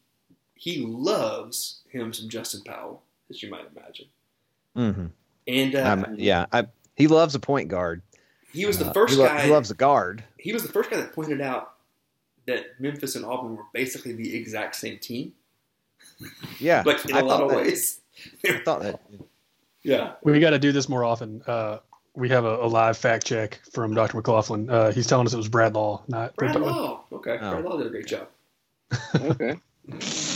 [0.54, 4.06] he loves him some Justin Powell, as you might imagine.
[4.74, 5.06] hmm
[5.46, 6.66] And uh, Um, yeah, I,
[6.96, 8.02] he loves a point guard.
[8.52, 9.42] he was the Uh, first he, lo- guy.
[9.46, 10.24] he loves a guard.
[10.38, 11.72] he was the first guy that pointed out
[12.46, 15.32] that Memphis and Auburn were basically the exact same team,
[16.58, 18.00] Yeah, like in I a lot of that- ways.
[18.46, 19.00] I thought that.
[19.82, 21.42] Yeah, We got to do this more often.
[21.46, 21.78] Uh,
[22.14, 24.16] we have a, a live fact check from Dr.
[24.18, 24.68] McLaughlin.
[24.68, 27.04] Uh, he's telling us it was Brad Law, not Brad Law.
[27.12, 27.50] Okay, Oh.
[27.50, 28.28] Brad Law did a great job.
[29.14, 29.58] Okay.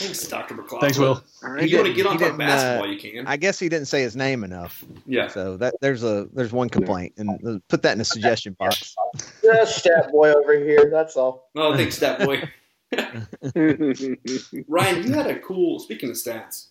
[0.00, 0.80] Thanks, Doctor McClough.
[0.80, 1.22] Thanks, Will.
[1.44, 3.26] All If you want to get on he talk didn't, uh, basketball, you can.
[3.26, 4.82] I guess he didn't say his name enough.
[5.06, 8.54] yeah, So that there's a there's one complaint, and uh, put that in the suggestion
[8.58, 8.96] box.
[9.42, 10.88] Just stat boy over here.
[10.90, 11.50] That's all.
[11.56, 12.42] oh, thanks, that boy.
[14.68, 15.78] Ryan, you had a cool.
[15.78, 16.68] Speaking of stats,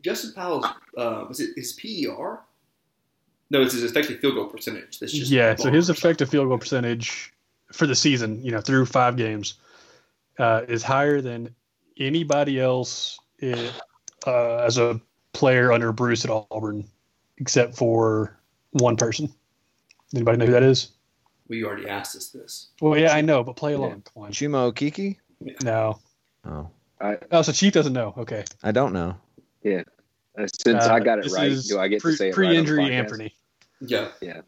[0.00, 0.66] Justin Powell's
[0.96, 2.40] uh, was it his PER?
[3.50, 4.98] No, it's his effective field goal percentage.
[4.98, 7.34] That's just Yeah, so his effective field goal percentage
[7.70, 9.54] for the season, you know, through five games,
[10.38, 11.54] uh, is higher than
[11.98, 13.70] anybody else i
[14.26, 15.00] uh, as a
[15.32, 16.84] player under Bruce at Auburn,
[17.38, 18.38] except for
[18.70, 19.32] one person.
[20.14, 20.90] Anybody know who that is?
[21.48, 22.68] We already asked us this.
[22.80, 24.02] Well, yeah, I know, but play along.
[24.14, 24.32] Come on.
[24.32, 25.16] Chuma Okeke?
[25.62, 25.98] No.
[26.44, 26.70] Oh,
[27.00, 28.14] I, Oh, so Chief doesn't know.
[28.16, 28.44] Okay.
[28.62, 29.16] I don't know.
[30.38, 32.78] uh, since Uh, I got it right, do I get pre- to say it pre-injury
[32.78, 32.98] right on the podcast?
[33.00, 33.34] Anthony?
[33.80, 34.40] Yeah, Yeah.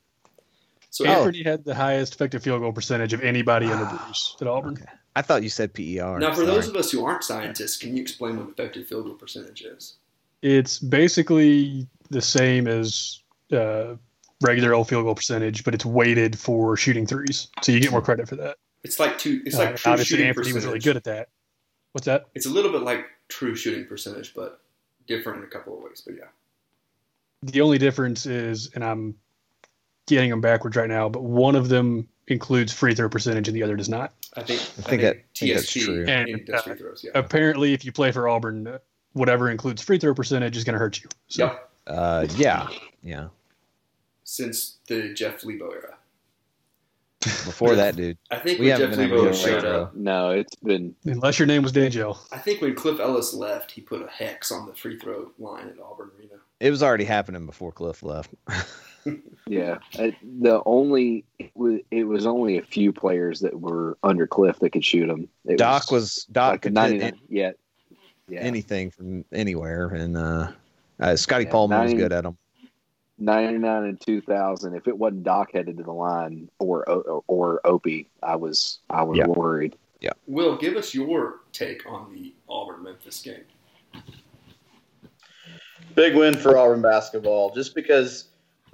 [0.90, 4.74] So Anthony had the highest effective field goal percentage of anybody under Bruce at Auburn.
[4.74, 4.84] Okay.
[5.16, 6.18] I thought you said PER.
[6.18, 6.46] now, for Sorry.
[6.46, 9.94] those of us who aren't scientists, can you explain what effective field goal percentage is?
[10.42, 13.20] It's basically the same as
[13.52, 13.94] uh,
[14.42, 18.02] regular old field goal percentage, but it's weighted for shooting threes, so you get more
[18.02, 18.56] credit for that.
[18.82, 19.40] It's like two.
[19.46, 20.54] It's Uh, like true obviously, shooting Anthony percentage.
[20.56, 21.28] was really good at that.
[21.92, 22.24] What's that?
[22.34, 24.60] It's a little bit like true shooting percentage, but
[25.06, 26.02] different in a couple of ways.
[26.04, 26.24] But yeah,
[27.42, 29.14] The only difference is, and I'm
[30.06, 33.62] getting them backwards right now, but one of them includes free throw percentage and the
[33.62, 34.12] other does not.
[34.36, 36.04] I think I think that- I think that's TSP true.
[36.08, 37.02] and, And, uh, free throws.
[37.04, 37.12] Yeah.
[37.14, 38.78] Apparently, if you play for Auburn, uh,
[39.12, 41.08] whatever includes free throw percentage is going to hurt you.
[41.28, 41.70] So Yep.
[41.86, 42.68] Uh, yeah,
[43.02, 43.28] yeah.
[44.24, 45.96] Since the Jeff Lebo era,
[47.20, 48.18] Before that, dude.
[48.30, 50.94] I think We haven't Jeff been able Lebo to showed get up, No, it's been
[51.04, 54.50] unless your name was Dangel, I think when Cliff Ellis left, he put a hex
[54.50, 56.34] on the free throw line at Auburn Arena.
[56.60, 58.30] It was already happening before Cliff left.
[59.46, 59.78] yeah.
[59.98, 60.08] Uh,
[60.40, 64.70] the only it was, it was only a few players that were under Cliff that
[64.70, 65.28] could shoot them.
[65.44, 67.12] It Doc was Doc like could 99.
[67.28, 67.52] Yeah,
[68.28, 68.40] Yeah.
[68.40, 70.52] anything from anywhere, and uh,
[71.00, 72.36] uh, Scotty Yeah, Pohlman was good at them.
[73.18, 78.10] 99 and 2000 if it wasn't doc headed to the line or or, or opie
[78.24, 79.26] i was i was Yeah.
[79.28, 80.10] worried Yeah.
[80.26, 83.44] Will, give us your take on the Auburn Memphis game.
[85.94, 88.24] Big win for Auburn basketball, just because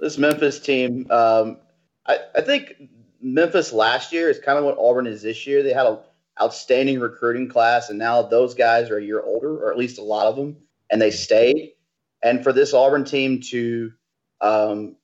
[0.01, 1.07] this Memphis team.
[1.09, 1.57] Um,
[2.05, 2.75] I, I think
[3.21, 5.63] Memphis last year is kind of what Auburn is this year.
[5.63, 5.99] They had an
[6.41, 10.03] outstanding recruiting class, and now those guys are a year older, or at least a
[10.03, 10.57] lot of them,
[10.89, 11.73] and they stayed.
[12.23, 13.93] And for this Auburn team to
[14.41, 14.95] um,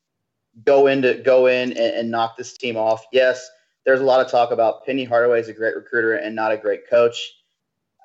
[0.65, 3.47] go into go in and, and knock this team off, yes,
[3.85, 6.57] there's a lot of talk about Penny Hardaway is a great recruiter and not a
[6.57, 7.33] great coach.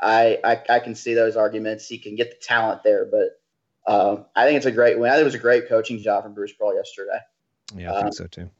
[0.01, 1.88] I, I I can see those arguments.
[1.88, 3.40] He can get the talent there, but
[3.87, 5.11] um, I think it's a great win.
[5.11, 7.18] I think it was a great coaching job from Bruce Pearl yesterday.
[7.76, 8.51] Yeah, I Um, think so too.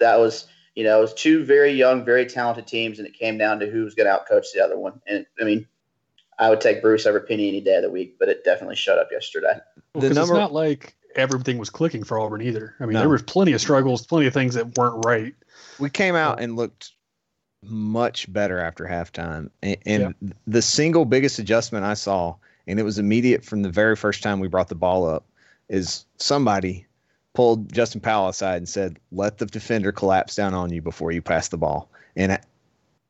[0.00, 3.38] That was, you know, it was two very young, very talented teams, and it came
[3.38, 5.00] down to who was going to outcoach the other one.
[5.06, 5.66] And I mean,
[6.38, 8.98] I would take Bruce over Penny any day of the week, but it definitely showed
[8.98, 9.58] up yesterday.
[9.94, 12.74] Well, The 'cause number- it's not like everything was clicking for Auburn either.
[12.80, 13.00] I mean, No.
[13.00, 15.34] there was plenty of struggles, plenty of things that weren't right.
[15.78, 16.92] We came out and looked
[17.62, 22.34] much better after halftime, and, and the single biggest adjustment I saw,
[22.66, 25.24] and it was immediate from the very first time we brought the ball up,
[25.68, 26.86] is somebody
[27.34, 31.22] pulled Justin Powell aside and said, "Let the defender collapse down on you before you
[31.22, 32.38] pass the ball." And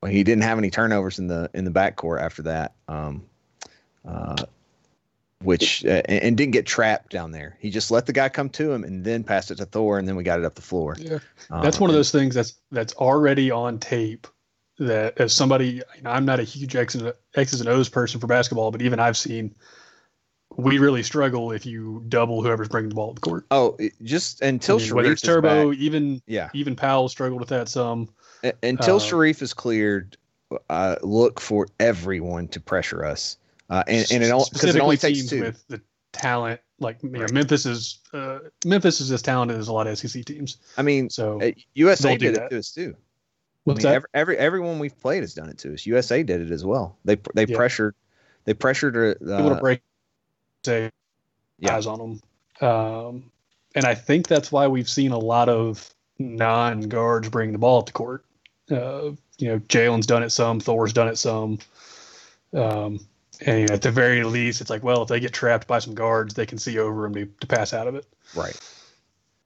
[0.01, 3.25] well, he didn't have any turnovers in the in the backcourt after that, um,
[4.07, 4.45] uh,
[5.43, 7.57] which uh, and, and didn't get trapped down there.
[7.61, 10.07] He just let the guy come to him and then passed it to Thor, and
[10.07, 10.97] then we got it up the floor.
[10.99, 11.19] Yeah.
[11.51, 14.27] Um, That's one of those things that's that's already on tape.
[14.87, 18.21] That as somebody, you know, I'm not a huge X's and, X's and O's person
[18.21, 19.55] for basketball, but even I've seen
[20.57, 23.47] we really struggle if you double whoever's bringing the ball to the court.
[23.51, 27.09] Oh, just until I mean, Sharife whether is it's Turbo, back- even yeah, even Powell
[27.09, 28.09] struggled with that some.
[28.63, 30.17] Until uh, Sharife is cleared,
[30.69, 33.39] uh, look for everyone to pressure us,
[33.71, 35.41] uh, and and it all because it only takes teams two.
[35.43, 35.81] with the
[36.13, 36.61] talent.
[36.81, 40.25] Like you know, Memphis is uh, Memphis is as talented as a lot of SEC
[40.25, 40.57] teams.
[40.77, 42.97] I mean, So uh, USA do did it to us too.
[43.67, 43.95] I mean, that?
[43.95, 45.87] every, every everyone we've played has done it to us.
[45.87, 46.97] USA did it as well.
[47.05, 47.57] They they Yeah.
[47.57, 47.95] pressured,
[48.45, 48.97] they pressured.
[48.97, 49.83] Uh, able to break
[50.65, 50.91] say
[51.59, 51.77] Yeah.
[51.77, 52.69] eyes on them.
[52.69, 53.31] Um,
[53.75, 57.79] and I think that's why we've seen a lot of non guards bring the ball
[57.81, 58.25] up the court.
[58.71, 61.59] Uh, you know, Jaylin's done it some, Thor's done it some.
[62.55, 63.01] Um,
[63.45, 66.35] and at the very least, it's like, well, if they get trapped by some guards,
[66.35, 68.07] they can see over them to, to pass out of it.
[68.35, 68.59] right.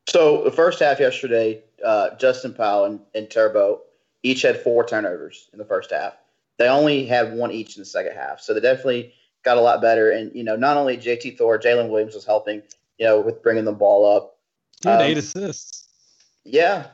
[0.09, 3.81] So the first half yesterday, uh, Justin Powell and, and Turbo
[4.23, 6.15] each had four turnovers in the first half.
[6.59, 9.13] They only had one each in the second half, so they definitely
[9.45, 10.11] got a lot better.
[10.11, 12.63] And you know, not only JT Thor, Jaylin Williams was helping,
[12.99, 14.39] you know, with bringing the ball up.
[14.83, 15.89] He had Um, eight assists.
[16.45, 16.87] Yeah,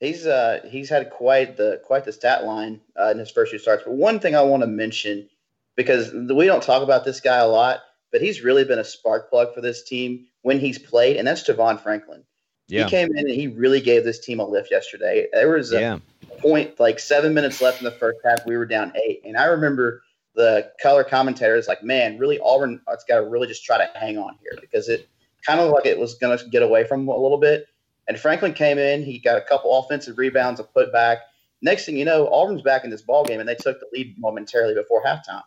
[0.00, 3.58] he's uh he's had quite the quite the stat line uh, in his first few
[3.58, 3.84] starts.
[3.84, 5.28] But one thing I want to mention
[5.76, 7.80] because we don't talk about this guy a lot,
[8.12, 11.42] but he's really been a spark plug for this team when he's played, and that's
[11.42, 12.22] Javon Franklin.
[12.68, 12.84] Yeah.
[12.84, 15.28] He came in and he really gave this team a lift yesterday.
[15.32, 15.98] There was a Yeah.
[16.38, 18.46] point like seven minutes left in the first half.
[18.46, 20.02] We were down eight, and I remember
[20.34, 24.18] the color commentators like, "Man, really Auburn has got to really just try to hang
[24.18, 25.08] on here because it
[25.46, 27.66] kind of like it was going to get away from a little bit."
[28.08, 29.02] And Franklin came in.
[29.02, 31.18] He got a couple offensive rebounds, a putback.
[31.62, 34.14] Next thing you know, Auburn's back in this ball game, and they took the lead
[34.18, 35.44] momentarily before halftime.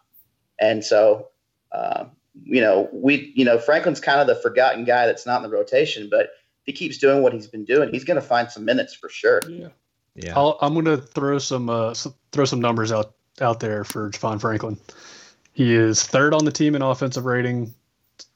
[0.60, 1.28] And so,
[1.72, 2.12] um,
[2.44, 5.56] you know, we, you know, Franklin's kind of the forgotten guy that's not in the
[5.56, 6.30] rotation, but
[6.68, 9.42] he keeps doing what he's been doing, he's going to find some minutes for sure.
[9.50, 9.70] Yeah.
[10.14, 10.34] Yeah.
[10.36, 11.96] I'll, I'm going to throw some uh,
[12.32, 14.78] throw some numbers out out there for Javon Franklin.
[15.54, 17.74] He is third on the team in offensive rating,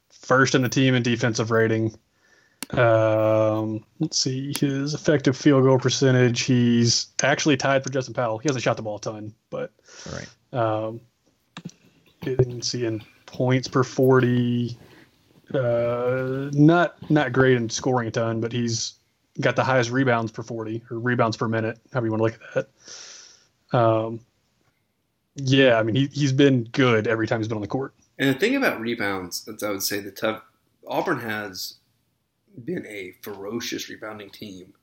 [0.09, 1.95] first in the team in defensive rating.
[2.69, 6.41] Um, let's see his effective field goal percentage.
[6.41, 8.37] He's actually tied for Justin Powell.
[8.37, 9.73] He hasn't shot the ball a ton, but
[10.07, 10.53] All right.
[10.53, 11.01] um,
[12.23, 14.77] you can see in points per forty.
[15.55, 18.93] Uh, not not great in scoring a ton, but he's
[19.39, 22.39] got the highest rebounds per forty or rebounds per minute, however you want to look
[22.55, 22.67] at
[23.71, 23.77] that.
[23.77, 24.19] Um,
[25.35, 27.93] yeah, I mean he he's been good every time he's been on the court.
[28.19, 30.43] And the thing about rebounds, that's I would say the tough
[30.87, 31.75] Auburn has
[32.65, 34.73] been a ferocious rebounding team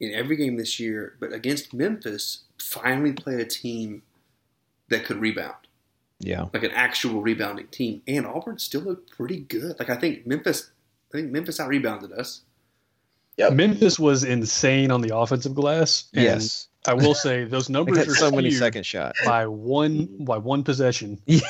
[0.00, 4.02] in every game this year, but against Memphis, finally played a team
[4.88, 5.65] that could rebound,
[6.18, 6.46] Yeah.
[6.54, 8.02] like an actual rebounding team.
[8.08, 9.76] And Auburn still looked pretty good.
[9.78, 10.70] Like I think Memphis,
[11.12, 12.40] I think Memphis out rebounded us.
[13.36, 13.50] Yeah.
[13.50, 16.04] Memphis was insane on the offensive glass.
[16.14, 16.68] and Yes.
[16.86, 21.20] I will say those numbers are so many second shot by one by one possession,
[21.26, 21.40] Yeah.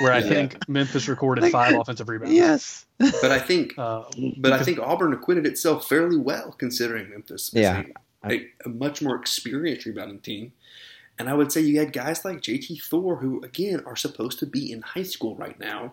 [0.00, 0.28] where I Yeah.
[0.28, 2.34] think Memphis recorded Like- five offensive rebounds.
[2.34, 2.84] Yes.
[2.98, 4.02] But I think, Uh,
[4.36, 7.50] but I think Auburn acquitted itself fairly well considering Memphis.
[7.54, 7.84] Yeah.
[8.22, 10.52] a, a, a much more experienced rebounding team.
[11.18, 14.46] And I would say you had guys like JT Thor, who again are supposed to
[14.46, 15.92] be in high school right now.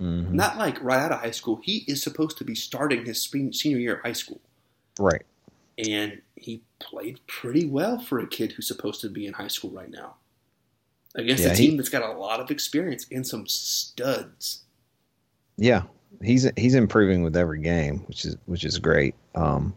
[0.00, 0.30] Mhm.
[0.30, 1.60] Not like right out of high school.
[1.62, 4.40] He is supposed to be starting his senior year of high school.
[4.98, 5.22] Right.
[5.78, 9.70] And he played pretty well for a kid who's supposed to be in high school
[9.70, 10.14] right now.
[11.14, 14.62] Against Yeah, a he- team that's got a lot of experience and some studs.
[15.56, 15.82] Yeah,
[16.22, 19.14] he's he's improving with every game, which is which is great.
[19.34, 19.74] Um,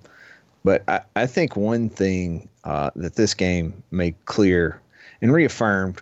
[0.65, 4.81] but I, I think one thing uh, that this game made clear
[5.21, 6.01] and reaffirmed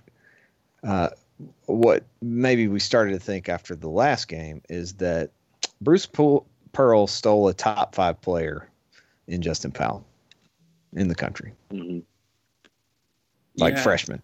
[0.87, 1.09] uh,
[1.65, 5.31] what maybe we started to think after the last game is that
[5.81, 8.69] Bruce Pool, Pearl stole a top five player
[9.27, 10.05] in Justin Powell
[10.93, 11.99] in the country, Mm-hmm.
[13.57, 13.83] like Yeah.
[13.83, 14.21] freshman.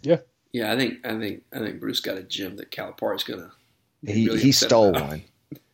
[0.00, 0.18] Yeah,
[0.52, 0.72] yeah.
[0.72, 3.50] I think I think I think Bruce got a gem that Calipari's gonna.
[4.06, 5.02] He really he stole about.
[5.08, 5.22] one.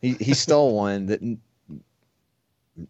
[0.00, 1.40] He he stole one that, n-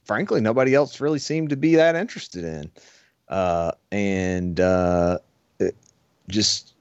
[0.04, 2.70] frankly, nobody else really seemed to be that interested in.
[3.28, 5.18] Uh, and uh,
[5.58, 5.76] it-
[6.28, 6.74] just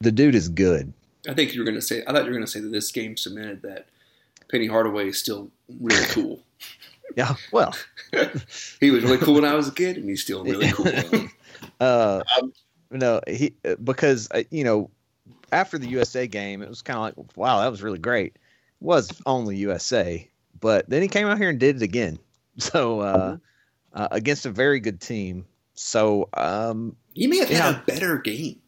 [0.00, 0.92] the dude is good.
[1.28, 2.02] I think you were gonna say.
[2.06, 3.86] I thought you were gonna say that this game cemented that
[4.50, 6.40] Penny Hardaway is still really cool.
[7.16, 7.76] Yeah, well,
[8.80, 11.28] he was really cool when I was a kid, and he's still really cool.
[11.80, 12.22] uh,
[12.90, 14.90] no, he because uh, you know
[15.52, 18.34] after the USA game, it was kind of like, wow, that was really great.
[18.34, 18.40] It
[18.80, 20.28] was only USA,
[20.60, 22.18] but then he came out here and did it again.
[22.58, 23.36] So uh,
[23.92, 25.44] uh, against a very good team.
[25.74, 27.72] So um, he may have Yeah.
[27.72, 28.60] had a better game.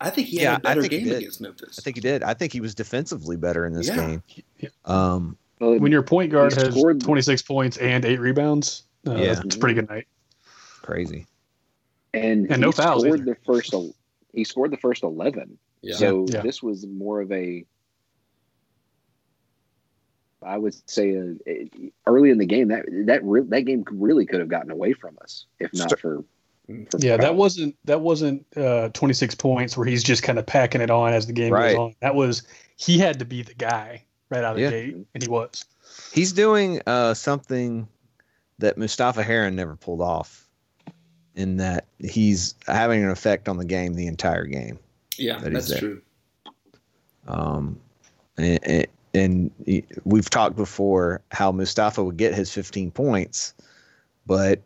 [0.00, 1.78] I think he had a better game against Memphis.
[1.78, 2.22] I think he did.
[2.22, 3.96] I think he was defensively better in this Yeah.
[3.96, 4.22] game.
[4.84, 9.40] Um, When your point guard has scored- 26 points and eight rebounds, uh, Yeah.
[9.44, 10.06] it's a pretty good night.
[10.82, 11.26] crazy.
[12.14, 13.34] and, And he no fouls scored either.
[13.34, 13.74] the first.
[14.32, 15.58] He scored the first eleven.
[15.82, 15.96] Yeah.
[15.96, 16.40] So Yeah.
[16.42, 17.64] this was more of a.
[20.42, 24.40] I would say uh, early in the game that that re- that game really could
[24.40, 26.24] have gotten away from us if not for.
[26.90, 30.80] for Yeah, that wasn't that wasn't uh, 26 points where he's just kind of packing
[30.80, 31.70] it on as the game Right.
[31.74, 31.94] goes on.
[32.00, 32.42] That was
[32.76, 34.70] he had to be the guy right out of Yeah.
[34.70, 35.64] the gate, and he was.
[36.12, 37.88] He's doing uh, something
[38.58, 40.44] that Mustafa Heron never pulled off.
[41.34, 44.76] In that he's having an effect on the game the entire game.
[45.16, 45.78] yeah, that that's there.
[45.78, 46.02] true.
[47.28, 47.78] Um,
[48.36, 49.50] and, and,
[50.04, 53.54] we've talked before how Mustafa would get his 15 points,
[54.26, 54.62] but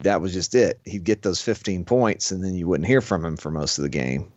[0.00, 0.78] that was just it.
[0.84, 3.82] He'd get those 15 points, and then you wouldn't hear from him for most of
[3.82, 4.30] the game.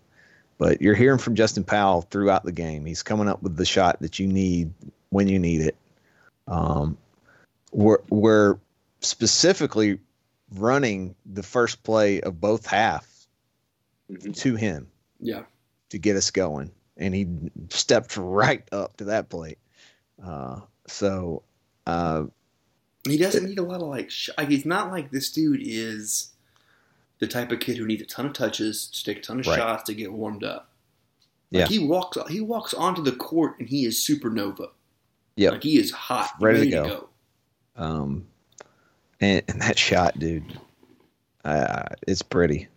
[0.57, 2.85] But you're hearing from Justin Powell throughout the game.
[2.85, 4.73] He's coming up with the shot that you need
[5.09, 5.75] when you need it.
[6.47, 6.97] Um,
[7.71, 8.57] we're, we're
[9.01, 9.99] specifically
[10.55, 13.27] running the first play of both halves
[14.11, 14.35] Mhm.
[14.37, 14.87] to him
[15.21, 15.43] Yeah,
[15.89, 16.71] to get us going,
[17.01, 17.27] and he
[17.69, 19.57] stepped right up to that plate.
[20.23, 21.43] Uh, so,
[21.87, 22.23] uh,
[23.07, 24.09] he doesn't need a lot of like.
[24.11, 26.29] Sh- like he's not like this dude is
[27.19, 29.47] the type of kid who needs a ton of touches to take a ton of
[29.47, 29.57] Right.
[29.57, 30.69] shots to get warmed up.
[31.49, 31.67] Yeah.
[31.67, 34.69] He walks, he walks onto the court and he is supernova.
[35.35, 37.09] Yeah, like he is hot, Ready to ready, go.
[37.75, 38.27] um,
[39.19, 40.59] and, and that shot, dude,
[41.45, 42.67] uh, it's pretty.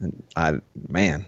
[0.00, 1.26] And I, man,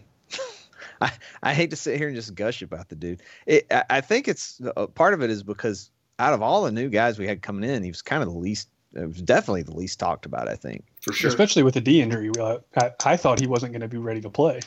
[1.01, 3.23] I, I hate to sit here and just gush about the dude.
[3.47, 6.73] It, I, I think it's uh, part of it is because out of all the
[6.73, 8.69] new guys we had coming in, he was kind of the least.
[8.95, 10.49] It was definitely the least talked about.
[10.49, 10.85] I think.
[11.03, 11.29] for sure.
[11.29, 14.21] Especially with the D injury, uh, I, I thought he wasn't going to be ready
[14.23, 14.61] to play.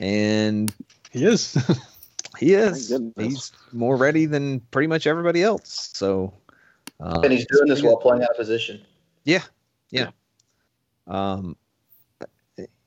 [0.00, 0.72] And
[1.12, 1.54] He is.
[2.38, 2.96] he is.
[3.16, 5.90] He's more ready than pretty much everybody else.
[5.92, 6.32] So,
[6.98, 8.80] uh, and he's doing this while playing out of position.
[9.24, 9.42] Yeah,
[9.90, 10.10] yeah.
[11.06, 11.56] Um,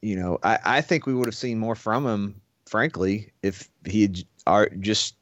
[0.01, 4.03] you know, I, I think we would have seen more from him, frankly, if he
[4.03, 5.15] had are just.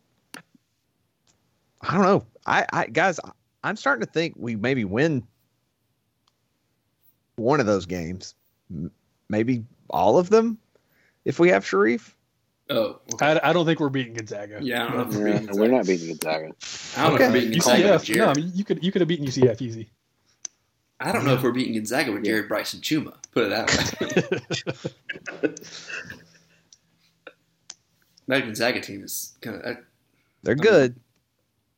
[1.82, 2.26] I don't know.
[2.46, 3.20] I, I guys,
[3.64, 5.28] I'm starting to think we maybe win
[7.36, 8.36] one of those games,
[9.30, 10.58] maybe all of them,
[11.26, 12.14] if we have Sharife.
[12.70, 13.26] oh, okay.
[13.26, 14.60] I, I don't think we're beating Gonzaga.
[14.62, 16.54] yeah, I don't know if we're we're not beating Gonzaga.
[16.96, 18.16] I don't know if we're beating Gonzaga UCF.
[18.16, 19.90] No, I mean you could you could have beaten UCF easy.
[21.00, 23.16] I don't know if we're beating Gonzaga with Jared Bryson Chuma.
[23.32, 24.54] Put it that
[25.42, 25.50] way.
[28.28, 29.78] that Gonzaga team is kind of.
[30.44, 30.96] They're good.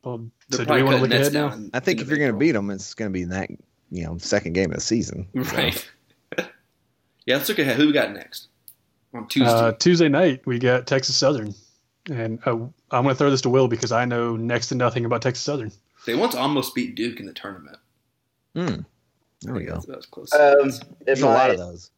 [0.04, 1.76] Um, They're so do probably we want to cutting look ahead now?
[1.76, 3.50] I think if you're going to beat them, it's going to be in that
[3.90, 5.28] you know second game of the season.
[5.34, 5.90] right?
[6.38, 7.76] yeah, let's look ahead.
[7.76, 8.48] Who we got next
[9.12, 9.50] on Tuesday?
[9.50, 11.54] Uh, Tuesday night we got Texas Southern,
[12.10, 15.04] and uh, I'm going to throw this to Will because I know next to nothing
[15.04, 15.72] about Texas Southern.
[16.06, 17.78] they once almost beat Duke in the tournament.
[18.54, 18.80] Hmm.
[19.42, 19.74] There we go.
[19.74, 20.32] That's, that's close.
[20.32, 20.72] Um,
[21.04, 21.90] There's a lot my- of those.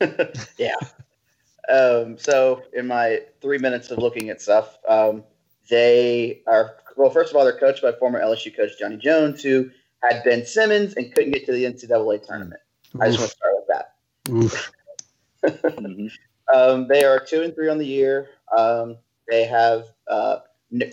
[0.58, 0.74] yeah.
[1.68, 5.24] Um, so in my three minutes of looking at stuff, um,
[5.68, 7.10] they are well.
[7.10, 9.70] First of all, they're coached by former LSU coach Johnny Jones, who
[10.02, 12.60] had Ben Simmons and couldn't get to the NCAA tournament.
[13.00, 13.94] I just want to start with that.
[14.30, 14.72] Oof.
[16.52, 18.30] Um, they are two and three on the year.
[18.56, 18.96] Um,
[19.28, 20.38] they have uh,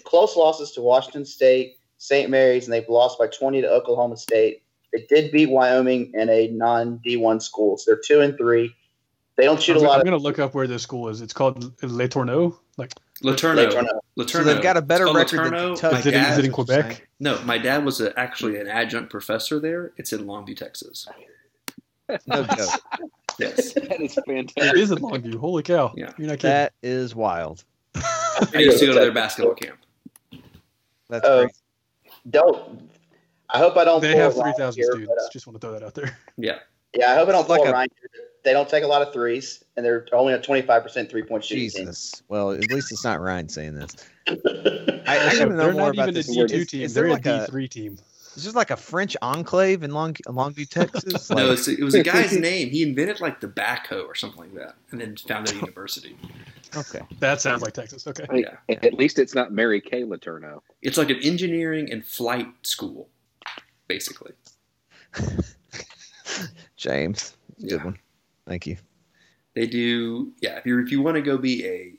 [0.03, 2.29] close losses to Washington State, St.
[2.29, 4.63] Mary's, and they've lost by 20 to Oklahoma State.
[4.93, 8.73] They did beat Wyoming in a non D1 school, so they're two and three.
[9.37, 10.05] They don't shoot I'm, a lot I'm of.
[10.05, 11.21] gonna look up where this school is.
[11.21, 12.55] It's called LeTourneau.
[12.77, 13.69] Like LeTourneau.
[13.71, 13.99] LeTourneau.
[14.17, 14.29] LeTourneau.
[14.29, 15.79] So they've got a better It's called record than LeTourneau.
[15.79, 15.93] Kentucky.
[15.93, 17.07] My is it, in- is it in Quebec?
[17.19, 19.93] No, my dad was a, actually an adjunct professor there.
[19.97, 21.07] It's in Longview, Texas.
[22.25, 22.69] No joke.
[23.37, 23.73] Yes.
[23.73, 24.53] that is fantastic.
[24.63, 25.35] It is in Longview.
[25.35, 25.93] Holy cow!
[25.97, 26.13] Yeah.
[26.17, 26.51] You're not kidding.
[26.51, 27.65] That is wild.
[27.95, 29.79] I used to go to their basketball camp.
[31.09, 31.53] That's Oh, crazy.
[32.29, 32.89] Don't.
[33.49, 33.99] I hope I don't.
[34.01, 35.07] they have three thousand students.
[35.13, 36.17] but, uh, Just want to throw that out there.
[36.37, 36.59] Yeah.
[36.93, 37.89] yeah, I hope I don't It's like pull a a- Ryan.
[38.47, 38.53] Here.
[38.53, 41.69] They don't take a lot of threes, and they're only a 25% three point shooting
[41.69, 41.85] team.
[41.87, 42.21] Jesus.
[42.27, 43.95] Well, at least it's not Ryan saying this.
[44.27, 46.27] I, I They're gotta know more not about even a this.
[46.27, 46.81] D two Is- team.
[46.81, 47.97] is They're there a like a, D three team.
[48.35, 51.29] is this like a French enclave in Long Longview, Texas?
[51.29, 52.69] No, Like- it's, it was a guy's name.
[52.69, 56.17] He invented like the backhoe or something like that, and then founded a university.
[56.75, 57.01] okay.
[57.19, 58.05] That sounds like Texas.
[58.07, 58.25] Okay.
[58.29, 58.77] Hey, Yeah.
[58.83, 60.61] At least it's not Mary Kay Letourneau.
[60.81, 63.07] It's like an engineering and flight school,
[63.87, 64.31] basically.
[66.75, 67.83] James, good Yeah.
[67.85, 67.99] one.
[68.47, 68.77] Thank you.
[69.55, 70.57] They do, yeah.
[70.57, 71.93] If you if you want to go be a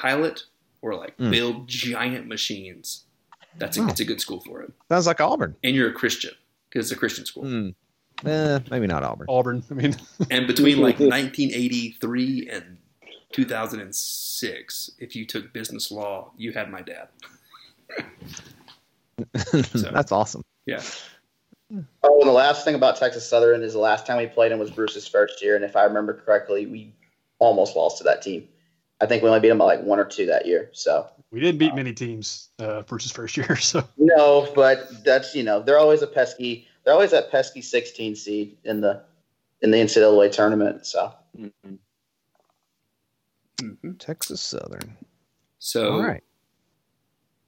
[0.00, 0.44] pilot
[0.82, 1.30] or like Mm.
[1.30, 3.04] build giant machines,
[3.58, 3.86] that's a, Oh.
[3.86, 4.72] it's a good school for it.
[4.88, 5.56] Sounds like Auburn.
[5.62, 6.32] And you're a Christian
[6.68, 7.44] because it's a Christian school.
[7.44, 7.68] Hmm.
[8.26, 9.26] Eh, maybe not Auburn.
[9.28, 9.62] Auburn.
[9.70, 9.96] I mean,
[10.30, 12.78] And between like 1983 and
[13.32, 17.08] 2006, if you took business law, you had my dad.
[19.92, 20.42] That's awesome.
[20.66, 20.82] Yeah.
[22.02, 24.58] Oh, and the last thing about Texas Southern is the last time we played him
[24.58, 26.94] was Bruce's first year, and if I remember correctly, we
[27.38, 28.48] almost lost to that team.
[29.00, 30.70] I think we only beat them by like one or two that year.
[30.72, 33.56] So we didn't beat many teams uh, versus first year.
[33.60, 36.68] So no, but that's you know they're always a pesky.
[36.84, 39.02] They're always that pesky 16 seed in the
[39.60, 40.86] in the NCAA tournament.
[40.86, 41.78] So Mhm.
[43.60, 43.98] Mhm.
[43.98, 44.96] Texas Southern.
[45.58, 46.22] So, All right.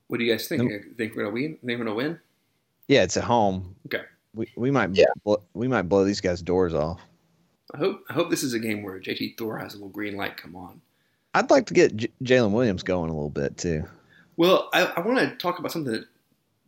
[0.06, 0.62] what do you guys think?
[0.62, 0.82] Nope.
[0.96, 1.56] Think we're gonna win?
[1.56, 2.20] Think we're gonna win?
[2.86, 3.74] Yeah, it's at home.
[3.86, 4.04] Okay.
[4.34, 5.06] We we might Yeah.
[5.24, 7.00] bl- we might blow these guys' doors off.
[7.72, 10.16] I hope I hope this is a game where JT Thor has a little green
[10.16, 10.80] light come on.
[11.34, 13.84] I'd like to get J- Jaylin Williams going a little bit too.
[14.36, 16.04] Well, I, I want to talk about something that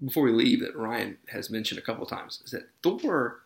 [0.05, 3.41] before we leave that Ryan has mentioned a couple of times is that Thor.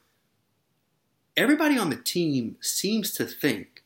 [1.37, 3.85] Everybody on the team seems to think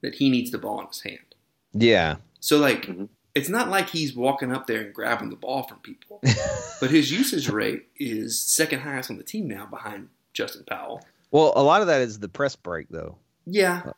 [0.00, 1.34] that he needs the ball in his hand.
[1.72, 2.16] Yeah.
[2.40, 3.08] So like, Mhm.
[3.36, 6.20] It's not like he's walking up there and grabbing the ball from people,
[6.80, 11.02] but his usage rate is second highest on the team now, behind Justin Powell.
[11.30, 13.16] Well, a lot of that is the press break though.
[13.44, 13.92] Yeah,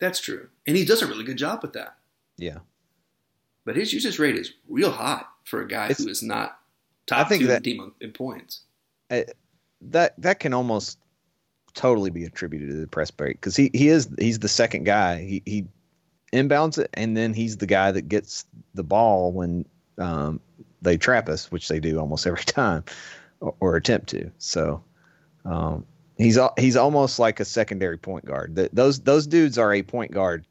[0.00, 1.96] that's true, and he does a really good job with that.
[2.36, 2.58] Yeah.
[3.64, 6.58] But his usage rate is real high for a guy It's- who is not
[7.06, 8.62] top I think two that- in the team in points.
[9.10, 10.98] That that can almost
[11.74, 15.22] totally be attributed to the press break because he, he is he's the second guy.
[15.22, 15.66] He he
[16.32, 19.64] inbounds it and then he's the guy that gets the ball when
[19.98, 20.40] um,
[20.80, 22.84] they trap us, which they do almost every time
[23.40, 24.30] or, or attempt to.
[24.38, 24.82] So
[25.44, 25.84] um,
[26.18, 28.56] he's he's almost like a secondary point guard.
[28.56, 30.46] That those those dudes are a point guard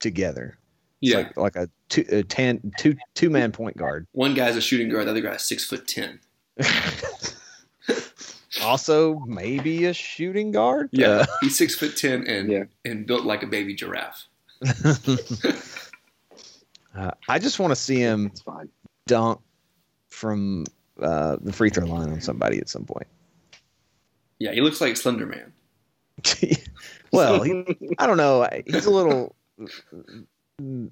[0.00, 0.58] together.
[1.02, 4.06] It's Yeah, like, like a two a ten two two man point guard.
[4.12, 6.20] one guy's a shooting guard, the other guy's six foot ten.
[8.62, 10.88] also, maybe a shooting guard.
[10.92, 12.64] Yeah, he's six foot ten and Yeah.
[12.84, 14.24] and built like a baby giraffe.
[16.94, 18.32] Uh, I just want to see him
[19.06, 19.40] dunk
[20.08, 20.64] from
[21.00, 23.06] uh, the free throw line on somebody at some point.
[24.38, 25.52] Yeah, he looks like Slender Man.
[27.12, 27.64] well, he,
[27.98, 28.48] I don't know.
[28.66, 29.34] He's a little.
[30.58, 30.88] A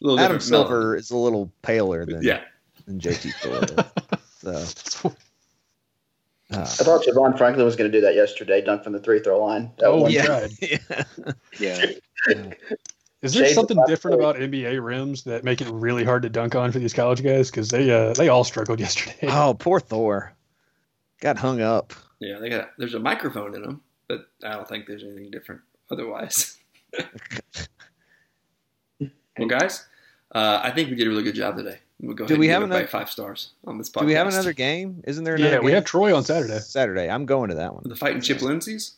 [0.00, 0.98] little Adam Silver melon.
[0.98, 2.40] is a little paler than Yeah,
[2.86, 4.62] than JT Thor.
[4.74, 5.08] so
[6.52, 9.20] uh, I thought Javon Franklin was going to do that yesterday, dunk from the three
[9.20, 9.70] throw line.
[9.78, 10.22] That Oh, one- yeah.
[10.22, 10.50] yeah, tried.
[11.58, 11.86] yeah.
[12.28, 12.52] Yeah.
[13.22, 16.54] Is there Shades something different about NBA rims that make it really hard to dunk
[16.54, 17.50] on for these college guys?
[17.50, 19.16] Because they uh, they all struggled yesterday.
[19.24, 20.32] Oh, poor Thor.
[21.20, 21.92] Got hung up.
[22.20, 22.38] yeah.
[22.38, 26.56] They got there's a microphone in them, but I don't think there's anything different otherwise.
[29.00, 29.86] well, guys,
[30.34, 31.78] uh, I think we did a really good job today.
[32.00, 34.00] We'll go Do ahead we and have another- five stars on this podcast.
[34.02, 35.02] Do we have another game?
[35.06, 35.34] Isn't there?
[35.34, 36.60] Another Yeah, Another we have Troy on Saturday.
[36.60, 37.10] Saturday.
[37.10, 37.82] I'm going to that one.
[37.86, 38.94] the fighting Chip Lindsay's?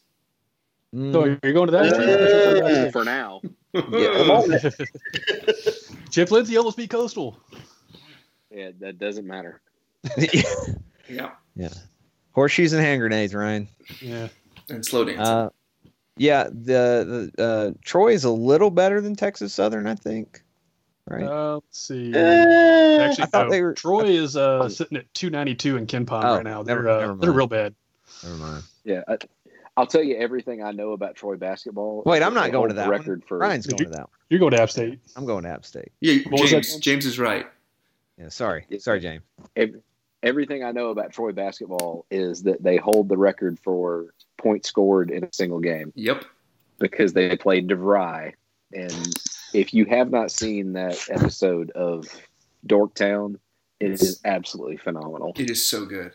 [0.95, 2.91] Mm, So you're going to that?
[2.93, 3.41] For now.
[6.11, 7.39] Chip Lindsay almost beat Coastal.
[8.51, 9.61] Yeah, that doesn't matter.
[11.09, 11.71] Yeah, Yeah.
[12.33, 13.67] Horseshoes and hand grenades, Ryan.
[14.01, 14.29] Yeah.
[14.69, 15.25] and slow dancing.
[15.27, 15.51] Uh,
[16.17, 20.41] yeah, the the uh, Troy is a little better than Texas Southern, I think.
[21.09, 21.25] Right.
[21.25, 22.12] Uh, let's see.
[22.15, 23.51] Eh, Actually, I thought no.
[23.51, 26.62] they were- Troy is uh, sitting at 292 in KenPom Oh, right now.
[26.62, 27.75] never- They're uh, never they're real bad.
[28.23, 28.62] Never mind.
[28.85, 29.03] Yeah.
[29.09, 29.19] I,
[29.81, 32.02] I'll tell you everything I know about Troy basketball.
[32.05, 32.98] Wait, I'm not going to that the one.
[33.01, 34.09] record for Ryan's going to that one.
[34.28, 34.98] You're going to App State.
[35.16, 35.90] I'm going to App State.
[36.01, 36.77] Yeah, What James.
[36.81, 37.47] James is right.
[38.19, 38.66] Yeah, sorry.
[38.78, 39.23] Sorry, James.
[39.57, 39.81] Ev-
[40.23, 45.11] everything I know about Troy basketball is that they hold the record for points scored
[45.11, 46.27] in a single game Yep.
[46.78, 48.35] because they played DeVry.
[48.74, 49.15] And
[49.55, 52.07] if you have not seen that episode of
[52.66, 53.36] Dorktown,
[53.81, 55.32] it is absolutely phenomenal.
[55.36, 56.12] It is so good.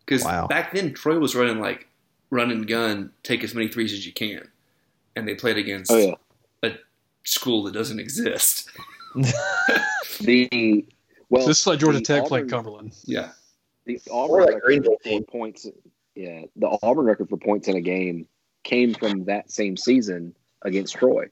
[0.00, 0.46] Because Wow.
[0.48, 1.88] back then Troy was running like
[2.34, 4.50] run and gun, take as many threes as you can,
[5.14, 6.14] and they played against Oh yeah,
[6.68, 6.72] a
[7.22, 8.68] school that doesn't exist.
[10.20, 10.84] the
[11.30, 12.96] well, this is like Georgia Tech Auburn- playing Cumberland.
[13.04, 13.30] Yeah.
[13.86, 15.66] The Auburn like record Greenville for points.
[16.14, 18.26] Yeah, the Auburn record for points in a game
[18.64, 21.26] came from that same season against Troy.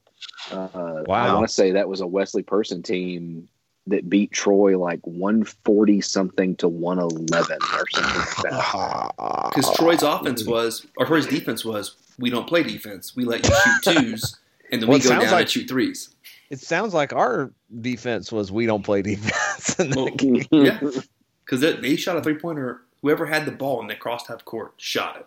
[0.50, 0.68] Uh,
[1.08, 3.48] I want to say that was a Wesley Person team
[3.88, 9.12] that beat Troy like one forty something to one eleven or something like that.
[9.54, 13.14] Because Troy's offense was, or Troy's defense was, we don't play defense.
[13.16, 14.38] We let you shoot twos,
[14.70, 16.14] and then Well, we go sounds down like- and shoot threes.
[16.50, 17.50] It sounds like our
[17.80, 19.78] defense was we don't play defense.
[19.80, 20.44] in Well, game.
[20.50, 20.78] yeah,
[21.44, 22.82] because they, they shot a three pointer.
[23.02, 25.26] Whoever had the ball and they crossed half court shot it,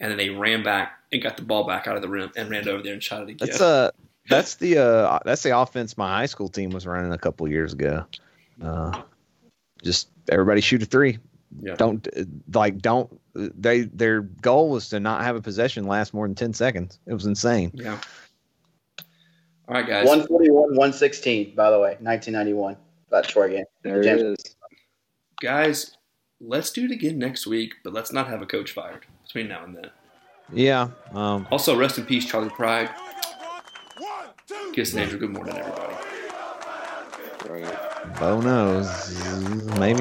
[0.00, 2.48] and then they ran back and got the ball back out of the rim and
[2.50, 3.48] ran over there and shot it again.
[3.48, 3.90] That's uh
[4.28, 7.72] that's the uh that's the offense my high school team was running a couple years
[7.72, 8.04] ago.
[8.62, 9.02] Uh,
[9.82, 11.18] just everybody shoot a three.
[11.60, 11.74] Yeah.
[11.76, 12.24] Don't uh,
[12.54, 16.52] like don't they their goal was to not have a possession last more than ten
[16.52, 16.98] seconds.
[17.06, 17.70] It was insane.
[17.74, 17.98] yeah.
[19.68, 20.04] All right, guys.
[20.04, 22.76] 141, 116, by the way, 1991.
[23.10, 23.64] That Troy game.
[23.84, 24.56] There it James- is.
[25.40, 25.96] guys,
[26.40, 29.62] let's do it again next week, but let's not have a coach fired between now
[29.62, 29.90] and then.
[30.52, 30.88] Yeah.
[31.14, 32.90] Um, Also, rest in peace, Charley Pride.
[34.72, 35.18] Kiss and Andrew.
[35.18, 35.94] Good morning, everybody.
[38.18, 38.88] Bo knows.
[39.78, 39.99] Maybe